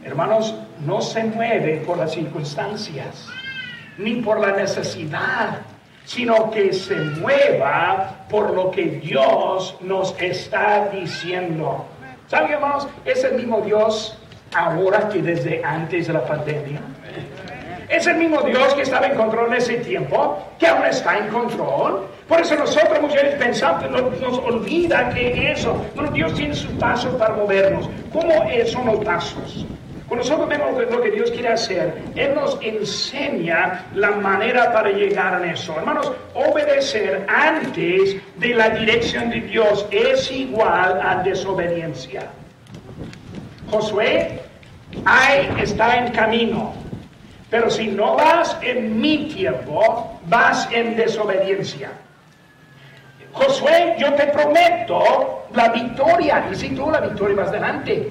Hermanos, 0.05 0.55
no 0.85 1.01
se 1.01 1.23
mueve 1.25 1.83
por 1.87 1.99
las 1.99 2.13
circunstancias, 2.13 3.29
ni 3.99 4.17
por 4.17 4.41
la 4.41 4.53
necesidad 4.53 5.61
sino 6.09 6.51
que 6.51 6.73
se 6.73 6.97
mueva 6.97 8.25
por 8.31 8.55
lo 8.55 8.71
que 8.71 8.85
Dios 8.85 9.77
nos 9.83 10.19
está 10.19 10.89
diciendo. 10.89 11.85
¿Saben, 12.29 12.53
hermanos? 12.53 12.89
Es 13.05 13.25
el 13.25 13.35
mismo 13.35 13.61
Dios 13.61 14.17
ahora 14.55 15.11
que 15.11 15.21
desde 15.21 15.63
antes 15.63 16.07
de 16.07 16.15
la 16.15 16.25
pandemia. 16.25 16.81
Es 17.91 18.07
el 18.07 18.17
mismo 18.17 18.41
Dios 18.41 18.73
que 18.73 18.83
estaba 18.83 19.07
en 19.07 19.17
control 19.17 19.49
en 19.49 19.59
ese 19.59 19.75
tiempo, 19.79 20.39
que 20.59 20.67
ahora 20.67 20.89
está 20.89 21.19
en 21.19 21.29
control. 21.29 22.07
Por 22.27 22.41
eso 22.41 22.57
nosotros 22.57 23.03
veces 23.03 23.35
pensamos, 23.35 23.91
nos, 23.91 24.19
nos 24.19 24.39
olvida 24.39 25.11
que 25.11 25.53
eso, 25.53 25.77
Dios 26.15 26.33
tiene 26.33 26.55
sus 26.55 26.71
pasos 26.73 27.15
para 27.17 27.35
movernos. 27.35 27.87
¿Cómo 28.15 28.33
son 28.67 28.87
los 28.87 29.05
pasos? 29.05 29.67
Cuando 30.09 30.25
nosotros 30.25 30.49
vemos 30.49 30.91
lo 30.91 31.03
que 31.03 31.11
Dios 31.11 31.31
quiere 31.31 31.49
hacer, 31.49 32.03
Él 32.17 32.35
nos 32.35 32.59
enseña 32.63 33.85
la 33.95 34.13
manera 34.13 34.73
para 34.73 34.91
llegar 34.91 35.35
a 35.35 35.53
eso. 35.53 35.77
Hermanos, 35.77 36.11
obedecer 36.33 37.27
antes 37.29 38.17
de 38.37 38.55
la 38.55 38.71
dirección 38.71 39.29
de 39.29 39.43
Dios 39.43 39.87
es 39.91 40.33
igual 40.33 40.99
a 41.03 41.23
desobediencia. 41.23 42.23
Josué, 43.71 44.41
ahí 45.05 45.47
está 45.61 45.99
en 45.99 46.13
camino. 46.13 46.73
Pero 47.51 47.71
si 47.71 47.89
no 47.89 48.17
vas 48.17 48.57
en 48.63 48.99
mi 48.99 49.29
tiempo, 49.29 50.19
vas 50.27 50.71
en 50.73 50.97
desobediencia. 50.97 51.91
Josué, 53.33 53.97
yo 53.99 54.15
te 54.15 54.25
prometo 54.29 55.45
la 55.55 55.69
victoria. 55.69 56.49
Y 56.51 56.57
si 56.57 56.71
tú 56.71 56.91
la 56.91 57.01
victoria 57.01 57.37
vas 57.37 57.53
delante. 57.53 58.11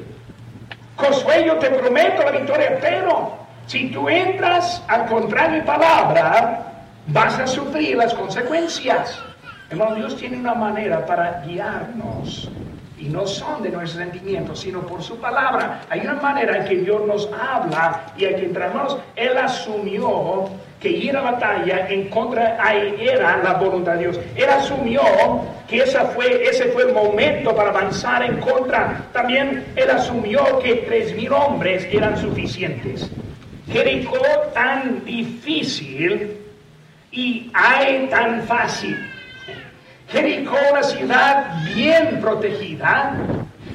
Josué, 0.97 1.45
yo 1.45 1.57
te 1.57 1.69
prometo 1.69 2.23
la 2.23 2.31
victoria, 2.31 2.79
pero 2.81 3.37
si 3.67 3.91
tú 3.91 4.09
entras 4.09 4.83
al 4.87 5.05
contrario 5.05 5.57
de 5.57 5.63
palabra, 5.63 6.73
vas 7.07 7.39
a 7.39 7.45
sufrir 7.45 7.97
las 7.97 8.13
consecuencias. 8.15 9.19
Hermano, 9.69 9.95
Dios 9.95 10.17
tiene 10.17 10.37
una 10.37 10.55
manera 10.55 11.05
para 11.05 11.41
guiarnos 11.41 12.49
y 12.97 13.09
no 13.09 13.27
son 13.27 13.61
de 13.61 13.69
nuestros 13.69 14.03
sentimientos, 14.03 14.61
sino 14.61 14.81
por 14.81 15.03
su 15.03 15.17
palabra. 15.17 15.81
Hay 15.89 16.01
una 16.01 16.15
manera 16.15 16.57
en 16.57 16.65
que 16.65 16.77
Dios 16.77 17.05
nos 17.05 17.29
habla 17.31 18.01
y 18.17 18.25
hay 18.25 18.35
que 18.35 18.45
entrarnos. 18.45 18.97
Él 19.15 19.37
asumió 19.37 20.49
que 20.79 20.89
ir 20.89 21.15
a 21.17 21.21
batalla 21.21 21.87
en 21.89 22.09
contra 22.09 22.57
era 22.99 23.37
la 23.37 23.53
voluntad 23.53 23.93
de 23.93 23.99
Dios. 23.99 24.19
Él 24.35 24.49
asumió 24.49 25.01
que 25.67 25.83
esa 25.83 26.05
fue, 26.05 26.43
ese 26.47 26.65
fue 26.65 26.83
el 26.83 26.93
momento 26.93 27.55
para 27.55 27.69
avanzar 27.69 28.23
en 28.23 28.37
contra. 28.37 29.05
También 29.11 29.65
él 29.75 29.89
asumió 29.89 30.59
que 30.59 30.75
tres 30.87 31.15
mil 31.15 31.31
hombres 31.31 31.87
eran 31.91 32.17
suficientes. 32.17 33.09
Jericó 33.71 34.19
tan 34.53 35.03
difícil 35.03 36.37
y 37.11 37.49
hay 37.53 38.07
tan 38.07 38.43
fácil. 38.43 38.97
Jericó, 40.09 40.55
una 40.71 40.83
ciudad 40.83 41.65
bien 41.75 42.21
protegida, 42.21 43.13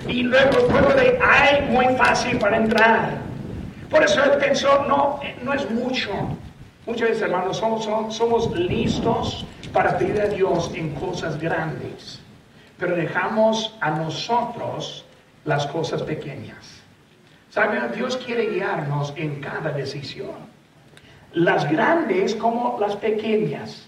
y 0.09 0.23
luego 0.23 0.59
el 0.59 0.65
pueblo 0.67 0.95
de 0.95 1.19
Ay 1.23 1.67
muy 1.69 1.87
fácil 1.97 2.39
para 2.39 2.57
entrar. 2.57 3.19
Por 3.91 4.03
eso 4.03 4.25
él 4.25 4.39
pensó, 4.39 4.85
no, 4.89 5.21
no 5.43 5.53
es 5.53 5.71
mucho. 5.71 6.11
Muchas 6.85 7.11
veces, 7.11 7.23
hermanos, 7.23 7.59
somos, 7.59 8.51
listos 8.57 9.47
para 9.73 9.97
pedir 9.99 10.21
a 10.21 10.27
Dios 10.27 10.69
en 10.75 10.93
cosas 10.97 11.41
grandes, 11.41 12.21
pero 12.77 12.97
dejamos 12.97 13.77
a 13.81 13.93
nosotros 13.93 15.05
las 15.45 15.65
cosas 15.69 16.03
pequeñas. 16.03 16.83
¿Saben? 17.51 17.93
Dios 17.95 18.17
quiere 18.17 18.49
guiarnos 18.49 19.12
en 19.17 19.41
cada 19.41 19.71
decisión. 19.71 20.51
Las 21.35 21.71
grandes 21.71 22.35
como 22.35 22.77
las 22.81 22.97
pequeñas. 22.97 23.87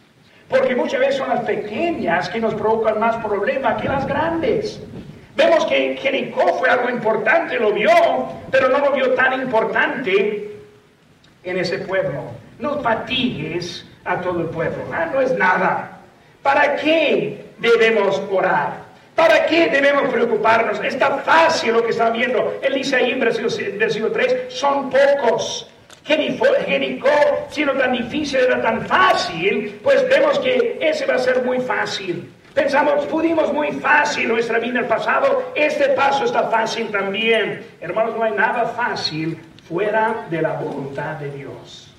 Porque 0.48 0.76
muchas 0.76 1.00
veces 1.00 1.16
son 1.16 1.30
las 1.30 1.40
pequeñas 1.40 2.28
que 2.28 2.38
nos 2.38 2.54
provocan 2.54 3.00
más 3.00 3.16
problemas 3.24 3.82
que 3.82 3.88
las 3.88 4.06
grandes. 4.06 4.80
Vemos 5.34 5.66
que 5.66 5.96
Jericó 5.96 6.46
fue 6.58 6.68
algo 6.68 6.90
importante, 6.90 7.58
lo 7.58 7.72
vio, 7.72 7.90
pero 8.52 8.68
no 8.68 8.78
lo 8.78 8.92
vio 8.92 9.14
tan 9.14 9.40
importante 9.40 10.58
en 11.42 11.58
ese 11.58 11.78
pueblo. 11.78 12.43
No 12.58 12.80
fatigues 12.80 13.84
a 14.04 14.20
todo 14.20 14.40
el 14.40 14.46
pueblo, 14.48 14.84
¿ah? 14.92 15.10
no 15.12 15.20
es 15.20 15.32
nada. 15.32 15.98
¿Para 16.42 16.76
qué 16.76 17.46
debemos 17.58 18.20
orar? 18.30 18.84
¿Para 19.14 19.46
qué 19.46 19.68
debemos 19.68 20.12
preocuparnos? 20.12 20.80
Está 20.82 21.18
fácil 21.18 21.72
lo 21.72 21.84
que 21.84 21.90
están 21.90 22.12
viendo. 22.12 22.60
Dice 22.74 22.96
ahí 22.96 23.12
en 23.12 23.20
versículo 23.20 24.12
3, 24.12 24.52
son 24.52 24.90
pocos. 24.90 25.70
Jericó, 26.04 27.08
siendo 27.48 27.74
tan 27.74 27.92
difícil, 27.92 28.40
era 28.40 28.60
tan 28.60 28.86
fácil, 28.86 29.80
pues 29.82 30.06
vemos 30.08 30.38
que 30.40 30.78
ese 30.80 31.06
va 31.06 31.14
a 31.14 31.18
ser 31.18 31.42
muy 31.44 31.60
fácil. 31.60 32.30
Pensamos, 32.52 33.06
pudimos 33.06 33.52
muy 33.52 33.72
fácil 33.72 34.28
nuestra 34.28 34.58
vida 34.58 34.72
en 34.72 34.76
el 34.78 34.84
pasado, 34.84 35.52
este 35.54 35.88
paso 35.90 36.24
está 36.24 36.44
fácil 36.48 36.88
también. 36.88 37.64
Hermanos, 37.80 38.16
no 38.16 38.22
hay 38.22 38.32
nada 38.32 38.66
fácil 38.66 39.38
fuera 39.66 40.26
de 40.30 40.42
la 40.42 40.52
voluntad 40.54 41.14
de 41.14 41.30
Dios. 41.30 41.93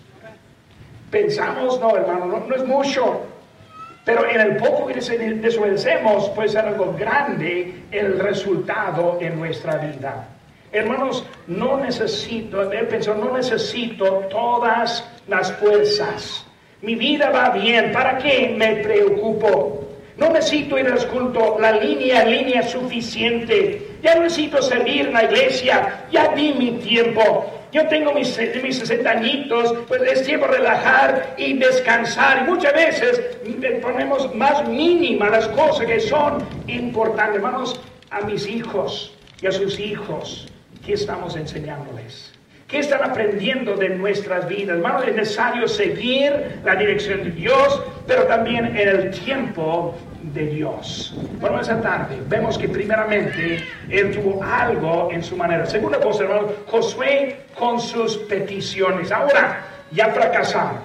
Pensamos, 1.15 1.79
no, 1.79 1.95
hermano, 1.95 2.43
no, 2.45 2.55
es 2.57 2.65
mucho, 2.65 3.21
pero 4.03 4.29
en 4.29 4.37
el 4.37 4.57
poco 4.57 4.87
que 4.87 4.95
desobedecemos 4.95 6.27
puede 6.31 6.49
ser 6.49 6.65
algo 6.65 6.93
grande 6.99 7.73
el 7.89 8.19
resultado 8.19 9.17
en 9.21 9.39
nuestra 9.39 9.77
vida. 9.77 10.27
Hermanos, 10.73 11.25
no 11.47 11.77
necesito, 11.77 12.69
él 12.69 12.87
pensó, 12.87 13.15
no 13.15 13.31
necesito 13.31 14.25
todas 14.29 15.09
las 15.29 15.53
fuerzas. 15.53 16.45
Mi 16.81 16.95
vida 16.95 17.29
va 17.29 17.51
bien, 17.51 17.93
¿para 17.93 18.17
qué 18.17 18.53
me 18.57 18.83
preocupo? 18.83 19.87
No 20.17 20.31
necesito 20.31 20.77
ir 20.77 20.87
al 20.87 21.07
culto, 21.07 21.55
la 21.61 21.71
línea, 21.71 22.25
línea 22.25 22.61
suficiente. 22.61 23.87
Ya 24.03 24.15
no 24.15 24.23
necesito 24.23 24.61
servir 24.61 25.07
en 25.07 25.13
la 25.13 25.23
iglesia, 25.23 26.07
ya 26.11 26.35
di 26.35 26.53
mi 26.55 26.71
tiempo. 26.79 27.54
Yo 27.71 27.87
tengo 27.87 28.13
mis, 28.13 28.37
mis 28.63 28.77
60 28.79 29.09
añitos, 29.09 29.73
pues 29.87 30.01
es 30.03 30.23
tiempo 30.23 30.47
de 30.47 30.57
relajar 30.57 31.35
y 31.37 31.53
descansar. 31.57 32.43
Y 32.43 32.49
muchas 32.49 32.73
veces 32.73 33.21
ponemos 33.81 34.33
más 34.35 34.67
mínimas 34.67 35.31
las 35.31 35.47
cosas 35.49 35.85
que 35.85 35.99
son 35.99 36.45
importantes. 36.67 37.35
Hermanos, 37.35 37.81
a 38.11 38.21
mis 38.21 38.47
hijos 38.47 39.13
y 39.41 39.47
a 39.47 39.51
sus 39.51 39.79
hijos, 39.79 40.47
¿Qué 40.85 40.93
estamos 40.93 41.35
enseñándoles? 41.35 42.31
¿Qué 42.67 42.77
están 42.77 43.03
aprendiendo 43.03 43.75
de 43.75 43.89
nuestras 43.89 44.47
vidas? 44.47 44.77
Hermano, 44.77 45.01
es 45.01 45.15
necesario 45.15 45.67
seguir 45.67 46.59
la 46.63 46.75
dirección 46.75 47.23
de 47.23 47.31
Dios, 47.31 47.81
pero 48.05 48.25
también 48.25 48.65
en 48.77 48.87
el 48.87 49.09
tiempo 49.09 49.95
de 50.33 50.47
Dios. 50.47 51.15
Bueno, 51.39 51.59
esa 51.59 51.81
tarde 51.81 52.17
vemos 52.27 52.57
que 52.57 52.67
primeramente 52.67 53.63
él 53.89 54.11
tuvo 54.11 54.43
algo 54.43 55.09
en 55.11 55.23
su 55.23 55.35
manera. 55.35 55.65
Segunda 55.65 55.99
cosa, 55.99 56.25
Josué 56.67 57.41
con 57.57 57.79
sus 57.79 58.17
peticiones. 58.17 59.11
Ahora, 59.11 59.63
ya 59.91 60.09
fracasaron. 60.09 60.79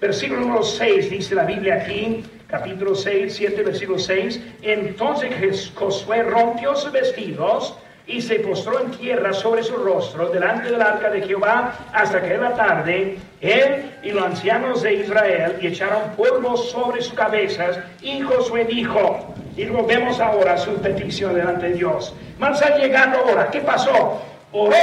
Versículo 0.00 0.40
número 0.40 0.62
6 0.62 1.10
dice 1.10 1.34
la 1.34 1.44
Biblia 1.44 1.76
aquí, 1.76 2.24
capítulo 2.46 2.94
6, 2.94 3.34
7, 3.34 3.62
versículo 3.62 3.98
6. 3.98 4.40
Entonces 4.62 5.72
Josué 5.74 6.22
rompió 6.22 6.76
sus 6.76 6.92
vestidos 6.92 7.76
y 8.06 8.20
se 8.20 8.36
postró 8.40 8.80
en 8.80 8.90
tierra 8.90 9.32
sobre 9.32 9.62
su 9.62 9.76
rostro 9.76 10.28
delante 10.28 10.70
del 10.70 10.82
arca 10.82 11.10
de 11.10 11.22
Jehová 11.22 11.74
hasta 11.92 12.20
que 12.20 12.34
en 12.34 12.40
la 12.42 12.54
tarde 12.54 13.18
él 13.40 13.92
y 14.02 14.10
los 14.10 14.24
ancianos 14.24 14.82
de 14.82 14.94
Israel 14.94 15.56
y 15.60 15.68
echaron 15.68 16.10
polvo 16.16 16.56
sobre 16.56 17.00
sus 17.00 17.14
cabezas 17.14 17.78
y 18.02 18.20
Josué 18.20 18.66
dijo, 18.66 19.34
y 19.56 19.64
vemos 19.64 20.20
ahora 20.20 20.58
su 20.58 20.74
petición 20.76 21.34
delante 21.34 21.68
de 21.68 21.74
Dios. 21.74 22.14
Más 22.38 22.60
al 22.60 22.80
llegando 22.80 23.18
ahora, 23.18 23.48
¿qué 23.50 23.60
pasó? 23.60 24.20
Oró, 24.52 24.76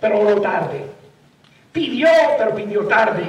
pero 0.00 0.20
oró 0.20 0.40
tarde. 0.40 0.84
Pidió, 1.72 2.08
pero 2.38 2.54
pidió 2.54 2.86
tarde. 2.86 3.24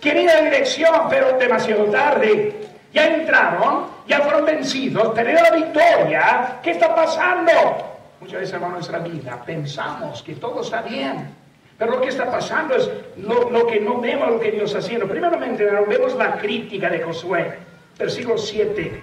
Quería 0.00 0.40
dirección, 0.42 1.08
pero 1.10 1.36
demasiado 1.38 1.84
tarde. 1.86 2.54
Ya 2.92 3.06
entraron, 3.06 3.86
ya 4.06 4.20
fueron 4.20 4.46
vencidos, 4.46 5.12
tener 5.14 5.34
la 5.34 5.50
victoria. 5.50 6.58
¿Qué 6.62 6.70
está 6.70 6.94
pasando? 6.94 7.87
Muchas 8.20 8.40
veces, 8.40 8.54
en 8.60 8.70
nuestra 8.70 8.98
vida 8.98 9.42
pensamos 9.44 10.22
que 10.22 10.34
todo 10.34 10.62
está 10.62 10.82
bien. 10.82 11.34
Pero 11.78 11.92
lo 11.92 12.00
que 12.00 12.08
está 12.08 12.30
pasando 12.30 12.74
es 12.74 12.90
lo, 13.18 13.66
que 13.66 13.78
no 13.78 14.00
vemos 14.00 14.28
lo 14.28 14.40
que 14.40 14.50
Dios 14.50 14.64
está 14.64 14.78
haciendo. 14.80 15.06
Primeramente, 15.06 15.64
vemos 15.64 16.14
la 16.16 16.36
crítica 16.36 16.90
de 16.90 17.02
Josué. 17.02 17.56
Versículo 17.96 18.36
7. 18.36 19.00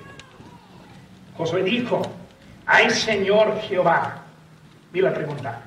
Josué 1.38 1.64
dijo, 1.64 2.02
ay 2.66 2.90
Señor 2.90 3.60
Jehová. 3.62 4.24
Vi 4.92 5.02
la 5.02 5.14
pregunta, 5.14 5.62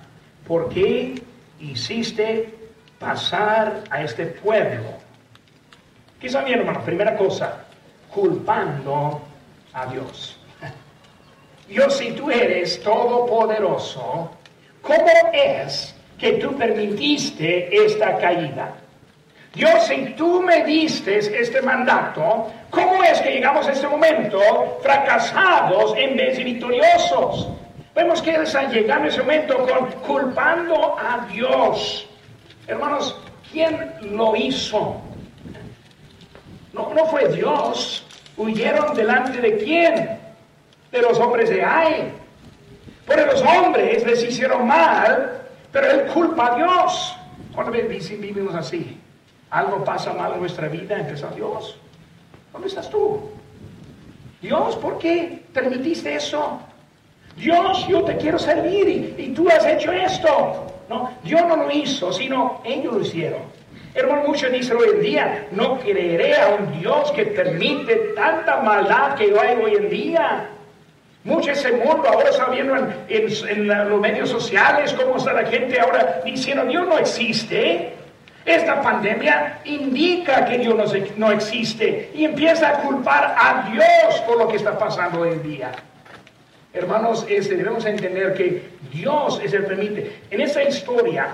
¿por 0.46 0.68
qué 0.70 1.22
hiciste 1.60 2.54
pasar 2.98 3.84
a 3.90 4.02
este 4.02 4.26
pueblo? 4.26 4.88
¿Qué 6.20 6.26
está 6.26 6.42
bien, 6.42 6.60
hermano? 6.60 6.82
Primera 6.82 7.16
cosa, 7.16 7.64
culpando 8.10 9.22
a 9.72 9.86
Dios. 9.86 10.37
Dios, 11.68 11.98
si 11.98 12.12
tú 12.12 12.30
eres 12.30 12.82
todopoderoso, 12.82 14.30
¿cómo 14.80 15.06
es 15.34 15.94
que 16.18 16.32
tú 16.32 16.56
permitiste 16.56 17.84
esta 17.84 18.16
caída? 18.16 18.74
Dios, 19.54 19.84
si 19.86 20.14
tú 20.16 20.40
me 20.40 20.64
diste 20.64 21.18
este 21.18 21.60
mandato, 21.60 22.50
¿cómo 22.70 23.02
es 23.04 23.20
que 23.20 23.32
llegamos 23.32 23.66
a 23.66 23.72
este 23.72 23.86
momento 23.86 24.78
fracasados 24.82 25.94
en 25.96 26.16
vez 26.16 26.38
de 26.38 26.44
victoriosos? 26.44 27.48
Vemos 27.94 28.22
que 28.22 28.34
él 28.34 28.42
está 28.42 28.68
llegando 28.70 29.04
en 29.04 29.12
ese 29.12 29.20
momento 29.20 29.66
culpando 30.06 30.96
a 30.98 31.26
Dios. 31.30 32.08
Hermanos, 32.66 33.14
¿quién 33.52 33.94
lo 34.02 34.34
hizo? 34.36 34.96
No, 36.72 36.94
no 36.94 37.06
fue 37.06 37.28
Dios. 37.28 38.04
¿Huyeron 38.36 38.94
delante 38.94 39.40
de 39.40 39.56
quién? 39.58 40.27
De 40.90 41.02
los 41.02 41.18
hombres 41.18 41.50
de 41.50 41.62
Ai. 41.62 42.12
Porque 43.06 43.26
los 43.26 43.42
hombres 43.42 44.04
les 44.06 44.22
hicieron 44.22 44.66
mal, 44.66 45.42
pero 45.72 45.90
él 45.90 46.06
culpa 46.12 46.52
a 46.52 46.56
Dios. 46.56 47.16
¿Cuántas 47.54 47.88
veces 47.88 48.20
vivimos 48.20 48.54
así? 48.54 49.00
Algo 49.50 49.82
pasa 49.82 50.12
mal 50.12 50.34
en 50.34 50.40
nuestra 50.40 50.68
vida, 50.68 50.98
empieza 50.98 51.30
Dios. 51.30 51.78
¿Dónde 52.52 52.68
estás 52.68 52.90
tú? 52.90 53.30
Dios, 54.40 54.76
¿por 54.76 54.98
qué 54.98 55.42
permitiste 55.52 56.14
eso? 56.14 56.60
Dios, 57.36 57.86
yo 57.88 58.02
te 58.02 58.16
quiero 58.16 58.38
servir 58.38 59.14
y, 59.16 59.28
tú 59.28 59.48
has 59.48 59.64
hecho 59.64 59.92
esto. 59.92 60.66
No, 60.88 61.10
Dios 61.22 61.42
no 61.46 61.56
lo 61.56 61.70
hizo, 61.70 62.12
sino 62.12 62.60
ellos 62.64 62.94
lo 62.94 63.00
hicieron. 63.00 63.42
Hermano, 63.94 64.24
muchos 64.26 64.52
dicen 64.52 64.76
hoy 64.76 64.88
en 64.94 65.00
día, 65.00 65.46
no 65.52 65.78
creeré 65.78 66.36
a 66.36 66.56
un 66.56 66.78
Dios 66.78 67.10
que 67.12 67.26
permite 67.26 67.94
tanta 68.14 68.60
maldad 68.62 69.14
que 69.14 69.34
hay 69.38 69.56
hoy 69.56 69.74
en 69.74 69.90
día. 69.90 70.48
Mucho 71.28 71.50
ese 71.50 71.72
mundo 71.72 72.08
ahora 72.08 72.30
está 72.30 72.46
viendo 72.46 72.74
en, 72.74 73.68
los 73.68 74.00
medios 74.00 74.30
sociales 74.30 74.94
cómo 74.94 75.18
está 75.18 75.34
la 75.34 75.44
gente 75.44 75.78
ahora 75.78 76.22
diciendo 76.24 76.64
Dios 76.64 76.88
no 76.88 76.96
existe. 76.96 77.92
Esta 78.46 78.80
pandemia 78.80 79.58
indica 79.66 80.46
que 80.46 80.56
Dios 80.56 80.94
no, 81.18 81.30
existe 81.30 82.10
y 82.14 82.24
empieza 82.24 82.70
a 82.70 82.72
culpar 82.80 83.34
a 83.36 83.68
Dios 83.70 84.22
por 84.26 84.38
lo 84.38 84.48
que 84.48 84.56
está 84.56 84.78
pasando 84.78 85.20
hoy 85.20 85.32
en 85.32 85.42
día. 85.42 85.70
Hermanos, 86.72 87.26
este, 87.28 87.56
debemos 87.56 87.84
entender 87.84 88.32
que 88.32 88.70
Dios 88.90 89.38
es 89.44 89.52
el 89.52 89.66
permite. 89.66 90.20
En 90.30 90.40
esa 90.40 90.62
historia, 90.62 91.26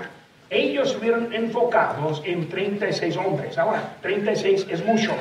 ellos 0.49 0.89
estuvieron 0.89 1.33
enfocados 1.33 2.21
en 2.25 2.49
36 2.49 3.15
hombres. 3.15 3.57
Ahora, 3.57 3.95
36 4.01 4.67
es 4.69 4.83
mucho, 4.83 5.13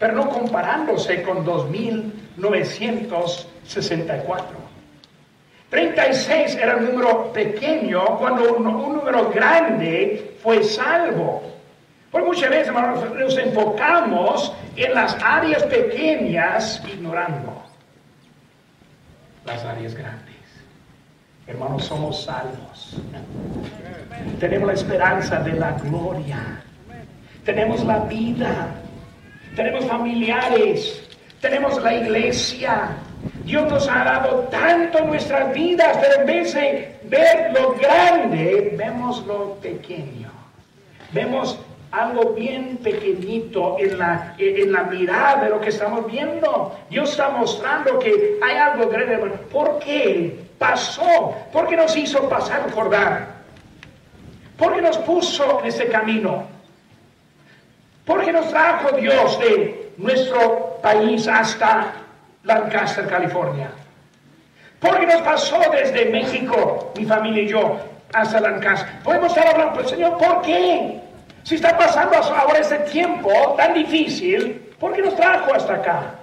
pero 0.00 0.14
no 0.14 0.28
comparándose 0.30 1.22
con 1.22 1.44
2.964. 3.66 4.64
36 5.70 6.54
era 6.54 6.76
un 6.76 6.84
número 6.86 7.32
pequeño 7.32 8.16
cuando 8.18 8.54
un, 8.54 8.62
número 8.62 9.30
grande 9.30 10.36
fue 10.40 10.62
salvo. 10.62 11.42
Por 12.12 12.24
muchas 12.24 12.48
veces, 12.48 12.68
hermanos, 12.68 13.12
nos 13.12 13.36
enfocamos 13.38 14.54
en 14.76 14.94
las 14.94 15.16
áreas 15.20 15.64
pequeñas 15.64 16.80
ignorando 16.86 17.64
las 19.44 19.64
áreas 19.64 19.94
grandes. 19.94 20.34
Hermanos, 21.46 21.84
somos 21.84 22.24
salvos. 22.24 22.96
Tenemos 24.38 24.68
la 24.68 24.74
esperanza 24.74 25.40
de 25.40 25.52
la 25.54 25.72
gloria. 25.72 26.62
Tenemos 27.44 27.84
la 27.84 27.98
vida. 27.98 28.68
Tenemos 29.54 29.84
familiares. 29.86 31.02
Tenemos 31.40 31.82
la 31.82 31.94
iglesia. 31.94 32.96
Dios 33.44 33.70
nos 33.70 33.86
ha 33.88 34.04
dado 34.04 34.48
tanto 34.50 34.98
en 34.98 35.06
nuestras 35.08 35.52
vidas, 35.52 35.98
pero 36.00 36.20
en 36.20 36.26
vez 36.26 36.54
de 36.54 36.98
ver 37.04 37.52
lo 37.52 37.74
grande, 37.74 38.74
vemos 38.76 39.24
lo 39.26 39.54
pequeño. 39.56 40.30
Vemos 41.12 41.58
algo 41.92 42.30
bien 42.30 42.78
pequeñito 42.78 43.76
en 43.78 43.98
la, 43.98 44.34
en 44.38 44.72
la 44.72 44.84
mirada 44.84 45.44
de 45.44 45.50
lo 45.50 45.60
que 45.60 45.68
estamos 45.68 46.10
viendo. 46.10 46.74
Dios 46.88 47.10
está 47.10 47.28
mostrando 47.28 47.98
que 47.98 48.38
hay 48.42 48.56
algo 48.56 48.88
grande. 48.88 49.18
¿Por 49.52 49.78
qué 49.78 50.40
pasó? 50.58 51.34
¿Por 51.52 51.68
qué 51.68 51.76
nos 51.76 51.94
hizo 51.96 52.26
pasar 52.28 52.70
Jordán? 52.72 53.28
¿Por 54.56 54.74
qué 54.74 54.80
nos 54.80 54.96
puso 54.98 55.60
en 55.60 55.66
ese 55.66 55.86
camino? 55.88 56.44
¿Por 58.06 58.24
qué 58.24 58.32
nos 58.32 58.48
trajo 58.48 58.96
Dios 58.96 59.38
de 59.38 59.92
nuestro 59.98 60.78
país 60.82 61.28
hasta 61.28 61.92
Lancaster, 62.44 63.06
California? 63.06 63.70
¿Por 64.78 65.00
qué 65.00 65.06
nos 65.06 65.22
pasó 65.22 65.58
desde 65.72 66.06
México, 66.10 66.92
mi 66.96 67.06
familia 67.06 67.42
y 67.42 67.48
yo, 67.48 67.78
hasta 68.12 68.38
Lancaster? 68.40 69.00
Podemos 69.02 69.28
estar 69.28 69.46
hablando, 69.48 69.74
pues 69.74 69.88
Señor, 69.88 70.18
¿por 70.18 70.42
qué? 70.42 71.00
Si 71.42 71.54
está 71.54 71.76
pasando 71.76 72.16
ahora 72.16 72.58
este 72.58 72.78
tiempo 72.80 73.30
tan 73.56 73.72
difícil, 73.74 74.72
¿por 74.78 74.92
qué 74.92 75.02
nos 75.02 75.16
trajo 75.16 75.54
hasta 75.54 75.74
acá? 75.74 76.14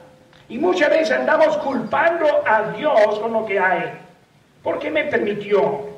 Y 0.48 0.60
muchas 0.60 0.90
veces 0.90 1.12
andamos 1.12 1.58
culpando 1.58 2.28
a 2.46 2.72
Dios 2.74 3.20
con 3.20 3.34
lo 3.34 3.46
que 3.46 3.60
hay. 3.60 3.92
¿Por 4.62 4.78
qué 4.78 4.92
me 4.92 5.06
permitió 5.06 5.90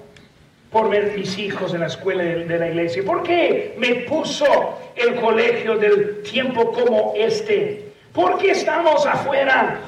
por 0.72 0.90
ver 0.90 1.14
mis 1.18 1.38
hijos 1.38 1.74
en 1.74 1.82
la 1.82 1.88
escuela 1.88 2.24
de, 2.24 2.46
de 2.46 2.60
la 2.60 2.68
iglesia? 2.68 3.04
¿Por 3.06 3.24
qué 3.24 3.76
me 3.78 3.96
puso 4.08 4.80
el 4.96 5.20
colegio 5.20 5.78
del 5.78 6.22
tiempo 6.24 6.72
como 6.72 7.14
este? 7.18 7.92
¿Por 8.14 8.38
qué 8.38 8.52
estamos 8.52 9.06
afuera 9.06 9.80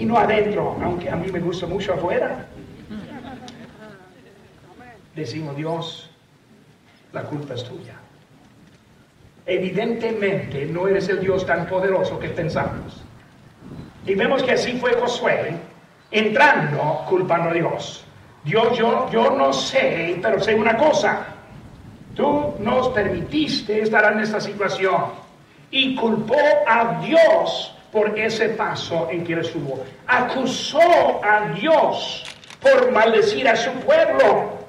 y 0.00 0.06
no 0.06 0.16
adentro? 0.18 0.76
Aunque 0.82 1.10
a 1.10 1.16
mí 1.16 1.30
me 1.30 1.40
gusta 1.40 1.66
mucho 1.66 1.92
afuera. 1.92 2.46
Decimos 5.14 5.54
Dios, 5.56 6.10
la 7.12 7.22
culpa 7.24 7.54
es 7.54 7.64
tuya. 7.64 7.94
Evidentemente 9.44 10.64
no 10.64 10.88
eres 10.88 11.08
el 11.10 11.20
Dios 11.20 11.44
tan 11.44 11.66
poderoso 11.66 12.18
que 12.18 12.28
pensamos. 12.30 13.02
Y 14.06 14.14
vemos 14.14 14.42
que 14.42 14.52
así 14.52 14.72
fue 14.78 14.94
Josué, 14.94 15.52
entrando 16.10 17.04
culpando 17.08 17.50
a 17.50 17.52
Dios. 17.52 18.04
Dios, 18.42 18.78
yo, 18.78 19.10
yo 19.10 19.36
no 19.36 19.52
sé, 19.52 20.18
pero 20.22 20.40
sé 20.40 20.54
una 20.54 20.78
cosa. 20.78 21.26
Tú 22.14 22.54
nos 22.58 22.88
permitiste 22.88 23.82
estar 23.82 24.10
en 24.14 24.20
esta 24.20 24.40
situación 24.40 25.04
y 25.70 25.94
culpó 25.94 26.38
a 26.66 27.02
Dios 27.04 27.74
por 27.92 28.18
ese 28.18 28.50
paso 28.50 29.08
en 29.10 29.24
que 29.24 29.34
estuvo. 29.34 29.84
Acusó 30.06 31.24
a 31.24 31.52
Dios 31.54 32.24
por 32.60 32.90
maldecir 32.90 33.48
a 33.48 33.56
su 33.56 33.70
pueblo 33.72 34.60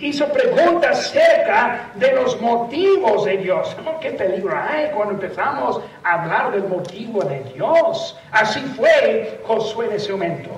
hizo 0.00 0.26
preguntas 0.28 0.98
acerca 0.98 1.90
de 1.94 2.12
los 2.12 2.40
motivos 2.40 3.24
de 3.24 3.38
Dios. 3.38 3.76
¿Qué 4.00 4.10
peligro 4.10 4.56
hay 4.56 4.90
cuando 4.90 5.14
empezamos 5.14 5.80
a 6.02 6.22
hablar 6.22 6.52
del 6.52 6.68
motivo 6.68 7.22
de 7.22 7.40
Dios? 7.54 8.18
Así 8.30 8.60
fue 8.76 9.40
Josué 9.44 9.86
en 9.86 9.92
ese 9.92 10.12
momento. 10.12 10.50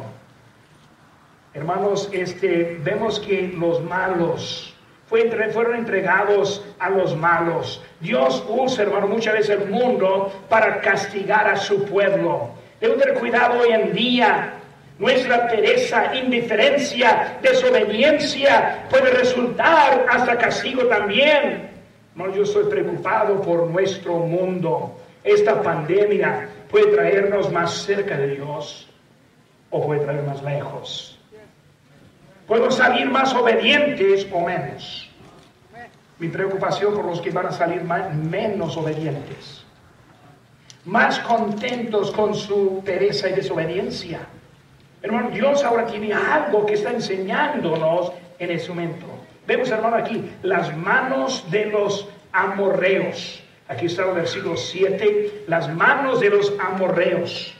Hermanos, 1.52 2.08
este, 2.12 2.78
vemos 2.80 3.20
que 3.20 3.48
los 3.48 3.82
malos 3.82 4.73
fueron 5.06 5.76
entregados 5.76 6.64
a 6.78 6.90
los 6.90 7.16
malos. 7.16 7.82
Dios 8.00 8.44
usa, 8.48 8.84
hermano, 8.84 9.06
muchas 9.06 9.34
veces 9.34 9.60
el 9.60 9.68
mundo 9.68 10.32
para 10.48 10.80
castigar 10.80 11.48
a 11.48 11.56
su 11.56 11.84
pueblo. 11.84 12.50
Debemos 12.80 13.02
tener 13.02 13.18
cuidado 13.18 13.60
hoy 13.60 13.72
en 13.72 13.92
día 13.92 14.54
nuestra 14.98 15.48
pereza, 15.48 16.14
indiferencia, 16.14 17.38
desobediencia 17.42 18.86
puede 18.88 19.10
resultar 19.10 20.06
hasta 20.08 20.38
castigo 20.38 20.84
también. 20.86 21.70
No, 22.14 22.32
yo 22.32 22.44
estoy 22.44 22.64
preocupado 22.64 23.42
por 23.42 23.66
nuestro 23.68 24.18
mundo. 24.18 24.96
Esta 25.24 25.60
pandemia 25.62 26.48
puede 26.70 26.94
traernos 26.94 27.50
más 27.50 27.72
cerca 27.72 28.16
de 28.16 28.36
Dios 28.36 28.88
o 29.70 29.84
puede 29.84 30.00
traer 30.00 30.22
más 30.22 30.42
lejos. 30.44 31.13
Podemos 32.46 32.76
salir 32.76 33.06
más 33.10 33.34
obedientes 33.34 34.26
o 34.32 34.40
menos. 34.40 35.10
Mi 36.18 36.28
preocupación 36.28 36.94
por 36.94 37.04
los 37.04 37.20
que 37.20 37.30
van 37.30 37.46
a 37.46 37.52
salir 37.52 37.82
menos 37.82 38.76
obedientes. 38.76 39.64
Más 40.84 41.18
contentos 41.20 42.10
con 42.10 42.34
su 42.34 42.82
pereza 42.84 43.28
y 43.28 43.32
desobediencia 43.32 44.20
Hermano, 45.04 45.28
Dios 45.28 45.62
ahora 45.62 45.84
tiene 45.84 46.14
algo 46.14 46.64
que 46.64 46.72
está 46.72 46.90
enseñándonos 46.90 48.10
en 48.38 48.50
ese 48.50 48.70
momento. 48.70 49.04
Vemos, 49.46 49.70
hermano, 49.70 49.96
aquí 49.96 50.30
las 50.42 50.74
manos 50.74 51.44
de 51.50 51.66
los 51.66 52.08
amorreos. 52.32 53.42
Aquí 53.68 53.84
está 53.84 54.06
el 54.08 54.14
versículo 54.14 54.56
7, 54.56 55.44
las 55.46 55.68
manos 55.68 56.20
de 56.20 56.30
los 56.30 56.54
amorreos. 56.58 57.54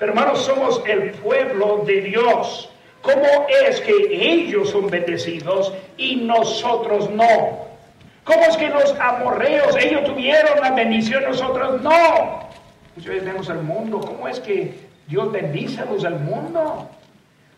Hermanos, 0.00 0.40
somos 0.40 0.82
el 0.88 1.12
pueblo 1.12 1.84
de 1.86 2.00
Dios. 2.00 2.68
¿Cómo 3.02 3.46
es 3.64 3.80
que 3.80 3.92
ellos 4.10 4.70
son 4.70 4.88
bendecidos 4.88 5.72
y 5.96 6.16
nosotros 6.16 7.10
no? 7.10 7.68
¿Cómo 8.24 8.42
es 8.42 8.56
que 8.56 8.68
los 8.68 8.94
amorreos, 9.00 9.74
ellos 9.76 10.04
tuvieron 10.04 10.60
la 10.60 10.72
bendición, 10.72 11.24
nosotros 11.24 11.80
no? 11.80 12.48
Muchas 12.96 13.12
veces 13.12 13.24
vemos 13.24 13.48
el 13.48 13.62
mundo, 13.62 14.00
¿cómo 14.00 14.28
es 14.28 14.40
que 14.40 14.88
Dios 15.08 15.32
bendice 15.32 15.80
a 15.80 15.86
los 15.86 16.02
del 16.02 16.16
mundo. 16.16 16.86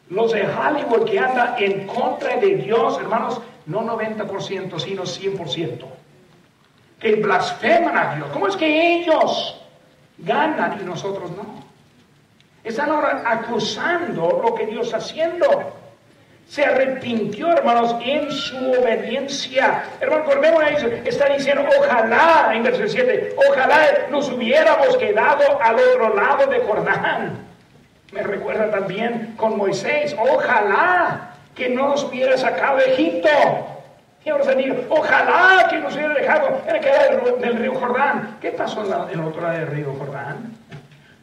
Los 0.08 0.32
de 0.32 0.42
Hollywood 0.42 1.04
que 1.04 1.18
andan 1.18 1.54
en 1.58 1.86
contra 1.86 2.36
de 2.36 2.56
Dios, 2.56 2.98
hermanos, 2.98 3.40
no 3.66 3.82
90%, 3.82 4.78
sino 4.78 5.02
100%. 5.02 5.84
Que 6.98 7.16
blasfeman 7.16 7.96
a 7.96 8.14
Dios. 8.14 8.28
¿Cómo 8.32 8.46
es 8.46 8.56
que 8.56 8.96
ellos 8.96 9.60
ganan 10.18 10.80
y 10.80 10.84
nosotros 10.84 11.30
no? 11.32 11.59
Están 12.62 12.90
ahora 12.90 13.22
acusando 13.24 14.40
lo 14.42 14.54
que 14.54 14.66
Dios 14.66 14.86
está 14.86 14.98
haciendo. 14.98 15.46
Se 16.46 16.64
arrepintió, 16.64 17.52
hermanos, 17.52 17.94
en 18.04 18.30
su 18.30 18.56
obediencia. 18.72 19.84
Hermanos, 20.00 20.26
volvemos. 20.26 20.62
Está 21.04 21.28
diciendo, 21.28 21.64
ojalá, 21.78 22.50
en 22.52 22.64
versículo 22.64 22.90
7, 22.90 23.36
ojalá 23.48 24.08
nos 24.10 24.30
hubiéramos 24.30 24.96
quedado 24.96 25.62
al 25.62 25.76
otro 25.76 26.14
lado 26.14 26.46
de 26.48 26.58
Jordán. 26.60 27.38
Me 28.12 28.22
recuerda 28.22 28.70
también 28.70 29.34
con 29.36 29.56
Moisés, 29.56 30.16
ojalá 30.18 31.34
que 31.54 31.68
no 31.68 31.88
nos 31.88 32.04
hubiera 32.04 32.36
sacado 32.36 32.78
de 32.78 32.94
Egipto. 32.94 33.28
Y 34.24 34.28
ahora 34.28 34.44
se 34.44 34.86
ojalá 34.90 35.66
que 35.70 35.78
nos 35.78 35.94
hubiera 35.94 36.14
dejado 36.14 36.60
en 36.66 36.76
el 36.76 37.40
del 37.40 37.56
río 37.56 37.74
Jordán. 37.74 38.36
¿Qué 38.40 38.50
pasó 38.50 38.84
en 38.84 39.18
el 39.18 39.24
otro 39.24 39.40
lado 39.40 39.58
del 39.58 39.66
río 39.68 39.94
Jordán? 39.98 40.52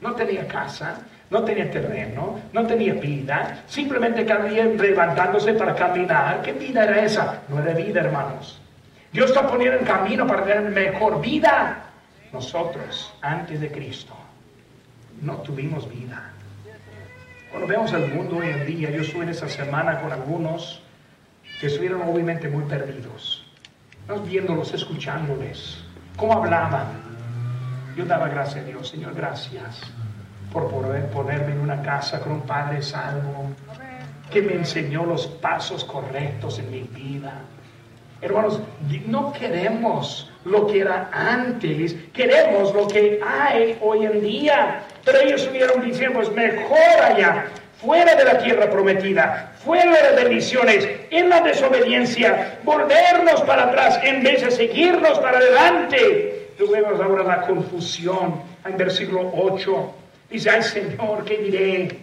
No 0.01 0.15
tenía 0.15 0.47
casa, 0.47 0.99
no 1.29 1.43
tenía 1.43 1.69
terreno, 1.69 2.39
no 2.53 2.65
tenía 2.65 2.93
vida, 2.93 3.63
simplemente 3.67 4.25
cabía 4.25 4.65
levantándose 4.65 5.53
para 5.53 5.75
caminar. 5.75 6.41
¿Qué 6.41 6.53
vida 6.53 6.83
era 6.83 7.03
esa? 7.03 7.41
No 7.49 7.59
era 7.59 7.73
vida, 7.73 8.01
hermanos. 8.01 8.59
Dios 9.11 9.31
está 9.31 9.47
poniendo 9.47 9.79
en 9.79 9.85
camino 9.85 10.25
para 10.25 10.43
tener 10.43 10.71
mejor 10.71 11.19
vida. 11.19 11.83
Nosotros, 12.31 13.13
antes 13.21 13.59
de 13.59 13.71
Cristo, 13.71 14.13
no 15.21 15.37
tuvimos 15.37 15.89
vida. 15.89 16.31
Cuando 17.49 17.67
vemos 17.67 17.91
el 17.93 18.13
mundo 18.13 18.37
hoy 18.37 18.49
en 18.49 18.65
día, 18.65 18.91
yo 18.91 19.01
estuve 19.01 19.23
en 19.23 19.29
esa 19.29 19.49
semana 19.49 19.99
con 20.01 20.11
algunos 20.11 20.81
que 21.59 21.67
estuvieron 21.67 22.01
obviamente 22.03 22.47
muy 22.47 22.63
perdidos, 22.65 23.45
no 24.07 24.19
viéndolos, 24.19 24.73
escuchándoles, 24.73 25.79
cómo 26.15 26.33
hablaban. 26.33 26.87
Yo 27.95 28.05
daba 28.05 28.29
gracias 28.29 28.63
a 28.63 28.67
Dios, 28.67 28.89
Señor, 28.89 29.15
gracias 29.15 29.81
por 30.51 30.69
poder 30.69 31.07
ponerme 31.07 31.53
en 31.53 31.59
una 31.59 31.81
casa 31.81 32.19
con 32.19 32.33
un 32.33 32.41
Padre 32.41 32.81
salvo, 32.81 33.51
que 34.31 34.41
me 34.41 34.53
enseñó 34.53 35.05
los 35.05 35.27
pasos 35.27 35.83
correctos 35.85 36.59
en 36.59 36.71
mi 36.71 36.81
vida. 36.81 37.33
Hermanos, 38.21 38.59
no 39.05 39.31
queremos 39.31 40.31
lo 40.43 40.65
que 40.67 40.79
era 40.79 41.09
antes, 41.13 41.95
queremos 42.13 42.73
lo 42.73 42.87
que 42.87 43.19
hay 43.25 43.77
hoy 43.81 44.05
en 44.05 44.21
día. 44.21 44.83
Pero 45.05 45.19
ellos 45.19 45.41
estuvieron 45.41 45.85
diciendo, 45.85 46.19
pues 46.19 46.31
mejor 46.33 47.01
allá, 47.03 47.45
fuera 47.79 48.15
de 48.15 48.23
la 48.25 48.39
tierra 48.39 48.69
prometida, 48.69 49.53
fuera 49.63 49.95
de 49.95 50.01
las 50.01 50.15
bendiciones, 50.15 50.89
en 51.11 51.29
la 51.29 51.41
desobediencia, 51.41 52.59
volvernos 52.63 53.41
para 53.43 53.65
atrás 53.65 53.99
en 54.03 54.23
vez 54.23 54.43
de 54.43 54.51
seguirnos 54.51 55.19
para 55.19 55.37
adelante. 55.37 56.49
Luego 56.57 57.03
ahora 57.03 57.23
la 57.23 57.41
confusión 57.41 58.41
en 58.65 58.77
versículo 58.77 59.31
8. 59.35 59.93
Dice, 60.29 60.49
ay 60.49 60.63
Señor, 60.63 61.23
¿qué 61.25 61.37
diré? 61.37 61.99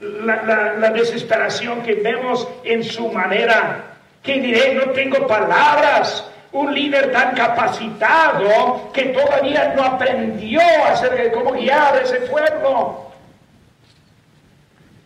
La, 0.00 0.90
desesperación 0.90 1.82
que 1.82 1.94
vemos 1.94 2.46
en 2.64 2.84
su 2.84 3.10
manera. 3.10 3.96
¿Qué 4.22 4.40
diré? 4.40 4.74
No 4.74 4.92
tengo 4.92 5.26
palabras 5.26 6.24
un 6.52 6.74
líder 6.74 7.12
tan 7.12 7.34
capacitado 7.34 8.90
que 8.92 9.06
todavía 9.06 9.74
no 9.74 9.84
aprendió 9.84 10.60
acerca 10.86 11.22
de 11.22 11.32
cómo 11.32 11.52
guiar 11.52 11.96
a 11.96 12.00
ese 12.00 12.20
pueblo 12.20 13.06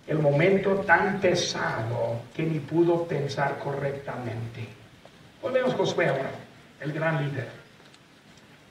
el 0.06 0.18
momento 0.18 0.74
tan 0.80 1.20
pesado 1.20 2.22
que 2.34 2.42
ni 2.42 2.58
pudo 2.58 3.04
pensar 3.04 3.58
correctamente. 3.58 4.66
Volvemos 5.40 5.74
Josué 5.74 6.08
ahora, 6.08 6.30
el 6.80 6.92
gran 6.92 7.24
líder, 7.24 7.46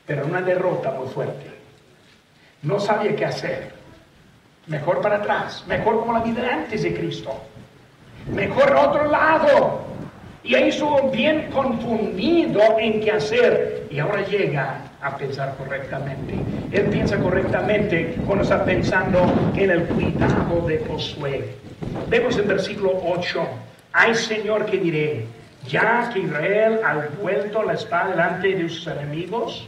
pero 0.05 0.25
una 0.25 0.41
derrota 0.41 0.91
muy 0.91 1.07
fuerte. 1.07 1.58
No 2.61 2.79
sabía 2.79 3.15
qué 3.15 3.25
hacer. 3.25 3.71
Mejor 4.67 5.01
para 5.01 5.17
atrás, 5.17 5.63
mejor 5.67 5.99
como 5.99 6.13
la 6.13 6.19
vida 6.19 6.47
antes 6.51 6.83
de 6.83 6.93
Cristo, 6.93 7.41
mejor 8.31 8.71
a 8.73 8.89
otro 8.89 9.09
lado. 9.09 9.81
Y 10.43 10.55
ahí 10.55 10.69
estuvo 10.69 11.09
bien 11.09 11.49
confundido 11.51 12.61
en 12.79 13.01
qué 13.01 13.11
hacer. 13.11 13.87
Y 13.89 13.99
ahora 13.99 14.23
llega 14.23 14.81
a 15.01 15.15
pensar 15.17 15.55
correctamente. 15.57 16.35
Él 16.71 16.85
piensa 16.85 17.17
correctamente 17.17 18.15
cuando 18.25 18.43
está 18.43 18.63
pensando 18.65 19.31
en 19.55 19.71
el 19.71 19.83
cuidado 19.85 20.67
de 20.67 20.83
Josué. 20.85 21.55
Vemos 22.09 22.37
en 22.37 22.47
versículo 22.47 23.01
8, 23.05 23.47
ay 23.93 24.13
Señor, 24.15 24.65
¿qué 24.65 24.77
diré? 24.77 25.25
Ya 25.67 26.09
que 26.13 26.19
Israel 26.19 26.79
ha 26.85 27.07
vuelto 27.21 27.63
la 27.63 27.73
espada 27.73 28.11
delante 28.11 28.55
de 28.55 28.69
sus 28.69 28.87
enemigos, 28.87 29.67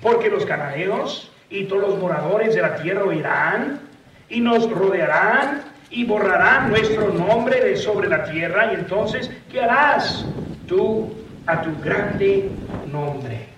porque 0.00 0.28
los 0.28 0.44
cananeos 0.44 1.31
y 1.52 1.64
todos 1.64 1.82
los 1.82 1.98
moradores 2.00 2.54
de 2.54 2.62
la 2.62 2.74
tierra 2.76 3.04
oirán 3.04 3.80
y 4.28 4.40
nos 4.40 4.68
rodearán 4.68 5.62
y 5.90 6.04
borrarán 6.04 6.70
nuestro 6.70 7.12
nombre 7.12 7.60
de 7.60 7.76
sobre 7.76 8.08
la 8.08 8.24
tierra. 8.24 8.72
Y 8.72 8.76
entonces, 8.76 9.30
¿qué 9.50 9.60
harás 9.60 10.24
tú 10.66 11.12
a 11.46 11.62
tu 11.62 11.70
grande 11.80 12.50
nombre? 12.90 13.52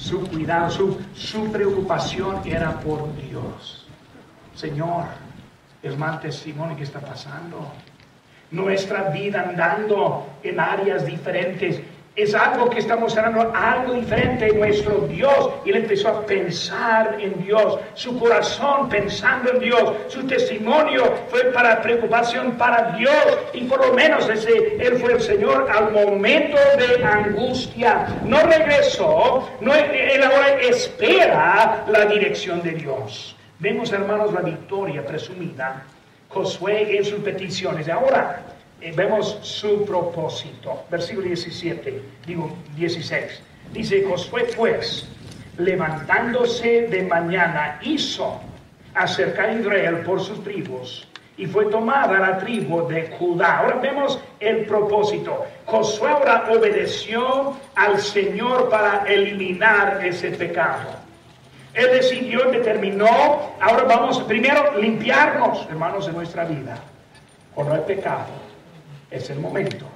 su 0.00 0.26
cuidado, 0.26 0.70
su, 0.70 1.52
preocupación 1.52 2.40
era 2.46 2.80
por 2.80 3.14
Dios. 3.16 3.86
Señor, 4.54 5.04
mal 5.98 6.20
testimonio 6.20 6.76
que 6.76 6.84
está 6.84 7.00
pasando. 7.00 7.70
Nuestra 8.50 9.10
vida 9.10 9.42
andando 9.42 10.26
en 10.42 10.58
áreas 10.58 11.06
diferentes 11.06 11.80
es 12.16 12.34
algo 12.34 12.68
que 12.68 12.80
está 12.80 12.96
mostrando 12.96 13.52
algo 13.54 13.94
diferente 13.94 14.48
en 14.48 14.58
nuestro 14.58 15.06
Dios. 15.06 15.50
Y 15.64 15.70
él 15.70 15.76
empezó 15.76 16.08
a 16.08 16.26
pensar 16.26 17.16
en 17.20 17.42
Dios, 17.44 17.78
su 17.94 18.18
corazón 18.18 18.88
pensando 18.88 19.52
en 19.52 19.60
Dios, 19.60 19.94
su 20.08 20.26
testimonio 20.26 21.04
fue 21.28 21.44
para 21.52 21.80
preocupación 21.80 22.52
para 22.52 22.96
Dios. 22.96 23.38
Y 23.52 23.62
por 23.62 23.86
lo 23.86 23.94
menos 23.94 24.28
ese, 24.28 24.76
él 24.80 24.96
fue 24.98 25.14
el 25.14 25.20
Señor 25.20 25.70
al 25.70 25.92
momento 25.92 26.56
de 26.76 27.04
angustia. 27.04 28.06
No 28.24 28.40
regresó, 28.42 29.48
no, 29.60 29.74
él 29.74 30.22
ahora 30.22 30.60
espera 30.60 31.84
la 31.88 32.06
dirección 32.06 32.62
de 32.62 32.72
Dios. 32.72 33.36
Vemos, 33.60 33.92
hermanos, 33.92 34.32
la 34.32 34.40
victoria 34.40 35.04
presumida. 35.04 35.84
Josué 36.28 36.96
en 36.96 37.04
sus 37.04 37.20
peticiones. 37.20 37.88
Ahora, 37.88 38.42
vemos 38.96 39.38
su 39.42 39.84
propósito. 39.84 40.84
Versículo 40.90 41.26
17, 41.26 42.02
digo 42.26 42.56
16. 42.76 43.42
Dice, 43.72 44.04
Josué 44.04 44.48
pues, 44.56 45.06
levantándose 45.58 46.88
de 46.88 47.02
mañana, 47.02 47.78
hizo 47.82 48.40
acercar 48.94 49.50
a 49.50 49.52
Israel 49.54 49.98
por 49.98 50.20
sus 50.20 50.42
tribus 50.42 51.06
y 51.36 51.46
fue 51.46 51.66
tomada 51.66 52.18
la 52.18 52.38
tribu 52.38 52.86
de 52.86 53.08
Judá. 53.18 53.58
Ahora 53.58 53.76
vemos 53.76 54.18
el 54.40 54.66
propósito. 54.66 55.46
Josué 55.64 56.10
ahora 56.10 56.46
obedeció 56.50 57.56
al 57.74 57.98
Señor 57.98 58.68
para 58.68 59.04
eliminar 59.06 60.04
ese 60.04 60.32
pecado. 60.32 61.00
Él 61.72 61.88
decidió 61.92 62.48
y 62.48 62.56
determinó, 62.56 63.08
ahora 63.60 63.84
vamos 63.84 64.20
primero 64.24 64.76
limpiarnos, 64.76 65.66
hermanos, 65.70 66.06
de 66.06 66.12
nuestra 66.12 66.44
vida. 66.44 66.76
Cuando 67.54 67.74
hay 67.74 67.82
pecado, 67.86 68.26
es 69.10 69.30
el 69.30 69.40
momento 69.40 69.86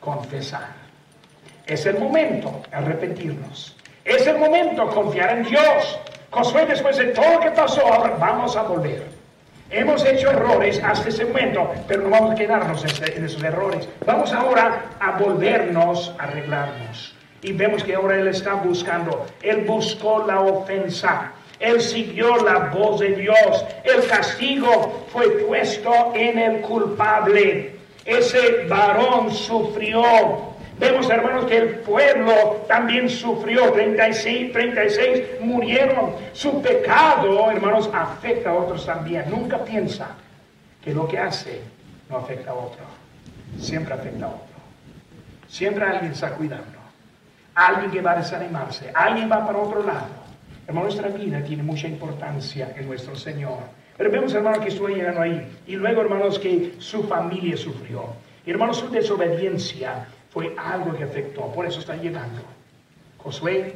confesar. 0.00 0.68
Es 1.66 1.84
el 1.86 1.98
momento 1.98 2.62
arrepentirnos. 2.72 3.76
Es 4.04 4.26
el 4.26 4.38
momento 4.38 4.88
confiar 4.88 5.38
en 5.38 5.44
Dios. 5.44 5.98
Josué, 6.30 6.66
después 6.66 6.96
de 6.96 7.06
todo 7.06 7.34
lo 7.34 7.40
que 7.40 7.50
pasó, 7.50 7.84
ahora 7.92 8.16
vamos 8.20 8.56
a 8.56 8.62
volver. 8.62 9.04
Hemos 9.68 10.04
hecho 10.04 10.30
errores 10.30 10.80
hasta 10.82 11.08
ese 11.08 11.24
momento, 11.24 11.72
pero 11.88 12.02
no 12.02 12.10
vamos 12.10 12.32
a 12.32 12.34
quedarnos 12.36 12.84
en 12.84 13.24
esos 13.24 13.42
errores. 13.42 13.88
Vamos 14.04 14.32
ahora 14.32 14.92
a 15.00 15.18
volvernos, 15.18 16.14
a 16.18 16.24
arreglarnos. 16.24 17.14
Y 17.42 17.52
vemos 17.52 17.82
que 17.82 17.96
ahora 17.96 18.16
Él 18.16 18.28
está 18.28 18.54
buscando. 18.54 19.26
Él 19.42 19.64
buscó 19.66 20.24
la 20.24 20.40
ofensa. 20.40 21.32
Él 21.58 21.80
siguió 21.80 22.36
la 22.44 22.70
voz 22.70 23.00
de 23.00 23.16
Dios. 23.16 23.64
El 23.82 24.06
castigo 24.06 25.06
fue 25.12 25.28
puesto 25.30 26.12
en 26.14 26.38
el 26.38 26.60
culpable 26.60 27.75
ese 28.06 28.64
varón 28.68 29.32
sufrió. 29.32 30.54
Vemos, 30.78 31.08
hermanos, 31.10 31.46
que 31.46 31.56
el 31.56 31.68
pueblo 31.80 32.64
también 32.68 33.08
sufrió. 33.08 33.72
36, 33.72 34.52
36 34.52 35.22
murieron. 35.40 36.14
Su 36.32 36.62
pecado, 36.62 37.50
hermanos, 37.50 37.90
afecta 37.92 38.50
a 38.50 38.54
otros 38.54 38.86
también. 38.86 39.24
Nunca 39.28 39.64
piensa 39.64 40.10
que 40.82 40.92
lo 40.94 41.08
que 41.08 41.18
hace 41.18 41.60
no 42.08 42.18
afecta 42.18 42.52
a 42.52 42.54
otro. 42.54 42.84
Siempre 43.58 43.94
afecta 43.94 44.26
a 44.26 44.28
otro. 44.28 44.56
Siempre 45.48 45.84
alguien 45.84 46.12
está 46.12 46.30
cuidando. 46.30 46.78
Alguien 47.54 47.90
que 47.90 48.02
va 48.02 48.12
a 48.12 48.16
desanimarse. 48.16 48.90
Alguien 48.94 49.30
va 49.30 49.46
para 49.46 49.58
otro 49.58 49.82
lado. 49.82 50.26
Hermanos, 50.66 50.96
nuestra 50.96 51.16
vida 51.16 51.42
tiene 51.42 51.62
mucha 51.62 51.88
importancia 51.88 52.72
en 52.76 52.86
nuestro 52.86 53.16
Señor. 53.16 53.60
Pero 53.96 54.10
vemos, 54.10 54.34
hermanos, 54.34 54.60
que 54.60 54.68
estuvo 54.68 54.88
llegando 54.88 55.22
ahí. 55.22 55.46
Y 55.66 55.76
luego, 55.76 56.02
hermanos, 56.02 56.38
que 56.38 56.74
su 56.78 57.04
familia 57.04 57.56
sufrió. 57.56 58.08
Y, 58.44 58.50
hermanos, 58.50 58.78
su 58.78 58.90
desobediencia 58.90 60.06
fue 60.30 60.54
algo 60.58 60.94
que 60.96 61.04
afectó. 61.04 61.50
Por 61.52 61.66
eso 61.66 61.80
está 61.80 61.96
llegando. 61.96 62.42
Josué, 63.18 63.74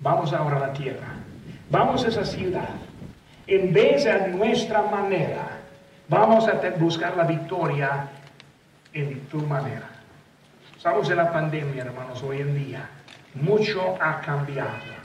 vamos 0.00 0.32
ahora 0.32 0.56
a 0.56 0.60
la 0.60 0.72
tierra. 0.72 1.14
Vamos 1.70 2.04
a 2.04 2.08
esa 2.08 2.24
ciudad. 2.24 2.70
en 3.48 3.72
vez 3.72 4.02
de 4.02 4.28
nuestra 4.28 4.82
manera, 4.82 5.60
vamos 6.08 6.48
a 6.48 6.60
buscar 6.78 7.16
la 7.16 7.22
victoria 7.22 8.08
en 8.92 9.20
tu 9.28 9.38
manera. 9.38 9.88
Estamos 10.76 11.08
en 11.10 11.16
la 11.16 11.32
pandemia, 11.32 11.84
hermanos, 11.84 12.22
hoy 12.24 12.40
en 12.40 12.54
día. 12.56 12.88
Mucho 13.34 13.96
ha 14.00 14.20
cambiado. 14.20 14.96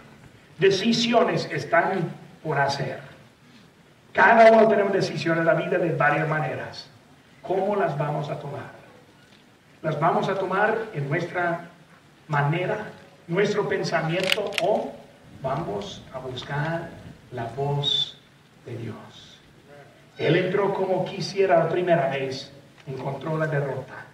Decisiones 0.57 1.47
están 1.51 2.11
por 2.43 2.57
hacer. 2.57 3.10
Cada 4.13 4.51
uno 4.51 4.67
tenemos 4.67 4.91
decisiones 4.91 5.39
en 5.39 5.45
la 5.45 5.53
vida 5.53 5.77
de 5.77 5.93
varias 5.95 6.27
maneras. 6.27 6.87
¿Cómo 7.41 7.75
las 7.75 7.97
vamos 7.97 8.29
a 8.29 8.39
tomar? 8.39 8.71
¿Las 9.81 9.99
vamos 9.99 10.27
a 10.27 10.35
tomar 10.35 10.77
en 10.93 11.09
nuestra 11.09 11.69
manera, 12.27 12.87
nuestro 13.27 13.67
pensamiento 13.67 14.51
o 14.61 14.91
vamos 15.41 16.03
a 16.13 16.19
buscar 16.19 16.89
la 17.31 17.45
voz 17.55 18.17
de 18.65 18.77
Dios? 18.77 19.39
Él 20.17 20.35
entró 20.35 20.73
como 20.73 21.05
quisiera 21.05 21.59
la 21.59 21.69
primera 21.69 22.09
vez, 22.09 22.51
encontró 22.85 23.37
la 23.37 23.47
derrota. 23.47 24.05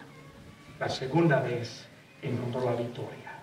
La 0.79 0.89
segunda 0.89 1.39
vez 1.39 1.87
encontró 2.21 2.63
la 2.63 2.75
victoria. 2.75 3.33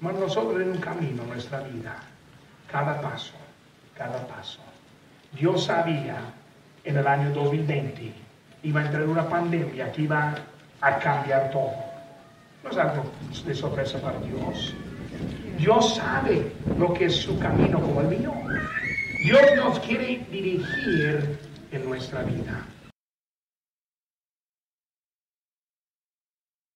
Nosotros 0.00 0.60
en 0.62 0.70
un 0.70 0.78
camino 0.78 1.24
nuestra 1.24 1.60
vida, 1.60 1.96
cada 2.70 3.00
paso, 3.00 3.34
cada 3.94 4.26
paso. 4.26 4.60
Dios 5.32 5.64
sabía 5.64 6.16
en 6.84 6.96
el 6.96 7.06
año 7.06 7.30
2020 7.32 8.12
iba 8.62 8.80
a 8.80 8.86
entrar 8.86 9.06
una 9.06 9.28
pandemia 9.28 9.92
que 9.92 10.02
iba 10.02 10.34
a 10.80 10.98
cambiar 10.98 11.50
todo. 11.50 11.72
No 12.64 12.70
es 12.70 12.76
algo 12.76 13.04
de 13.44 13.54
sorpresa 13.54 14.00
para 14.00 14.18
Dios. 14.20 14.74
Dios 15.58 15.96
sabe 15.96 16.52
lo 16.78 16.92
que 16.94 17.06
es 17.06 17.16
su 17.16 17.38
camino 17.38 17.80
como 17.80 18.00
el 18.00 18.08
mío. 18.08 18.32
Dios 19.22 19.42
nos 19.56 19.78
quiere 19.80 20.26
dirigir 20.30 21.38
en 21.72 21.88
nuestra 21.88 22.22
vida. 22.22 22.64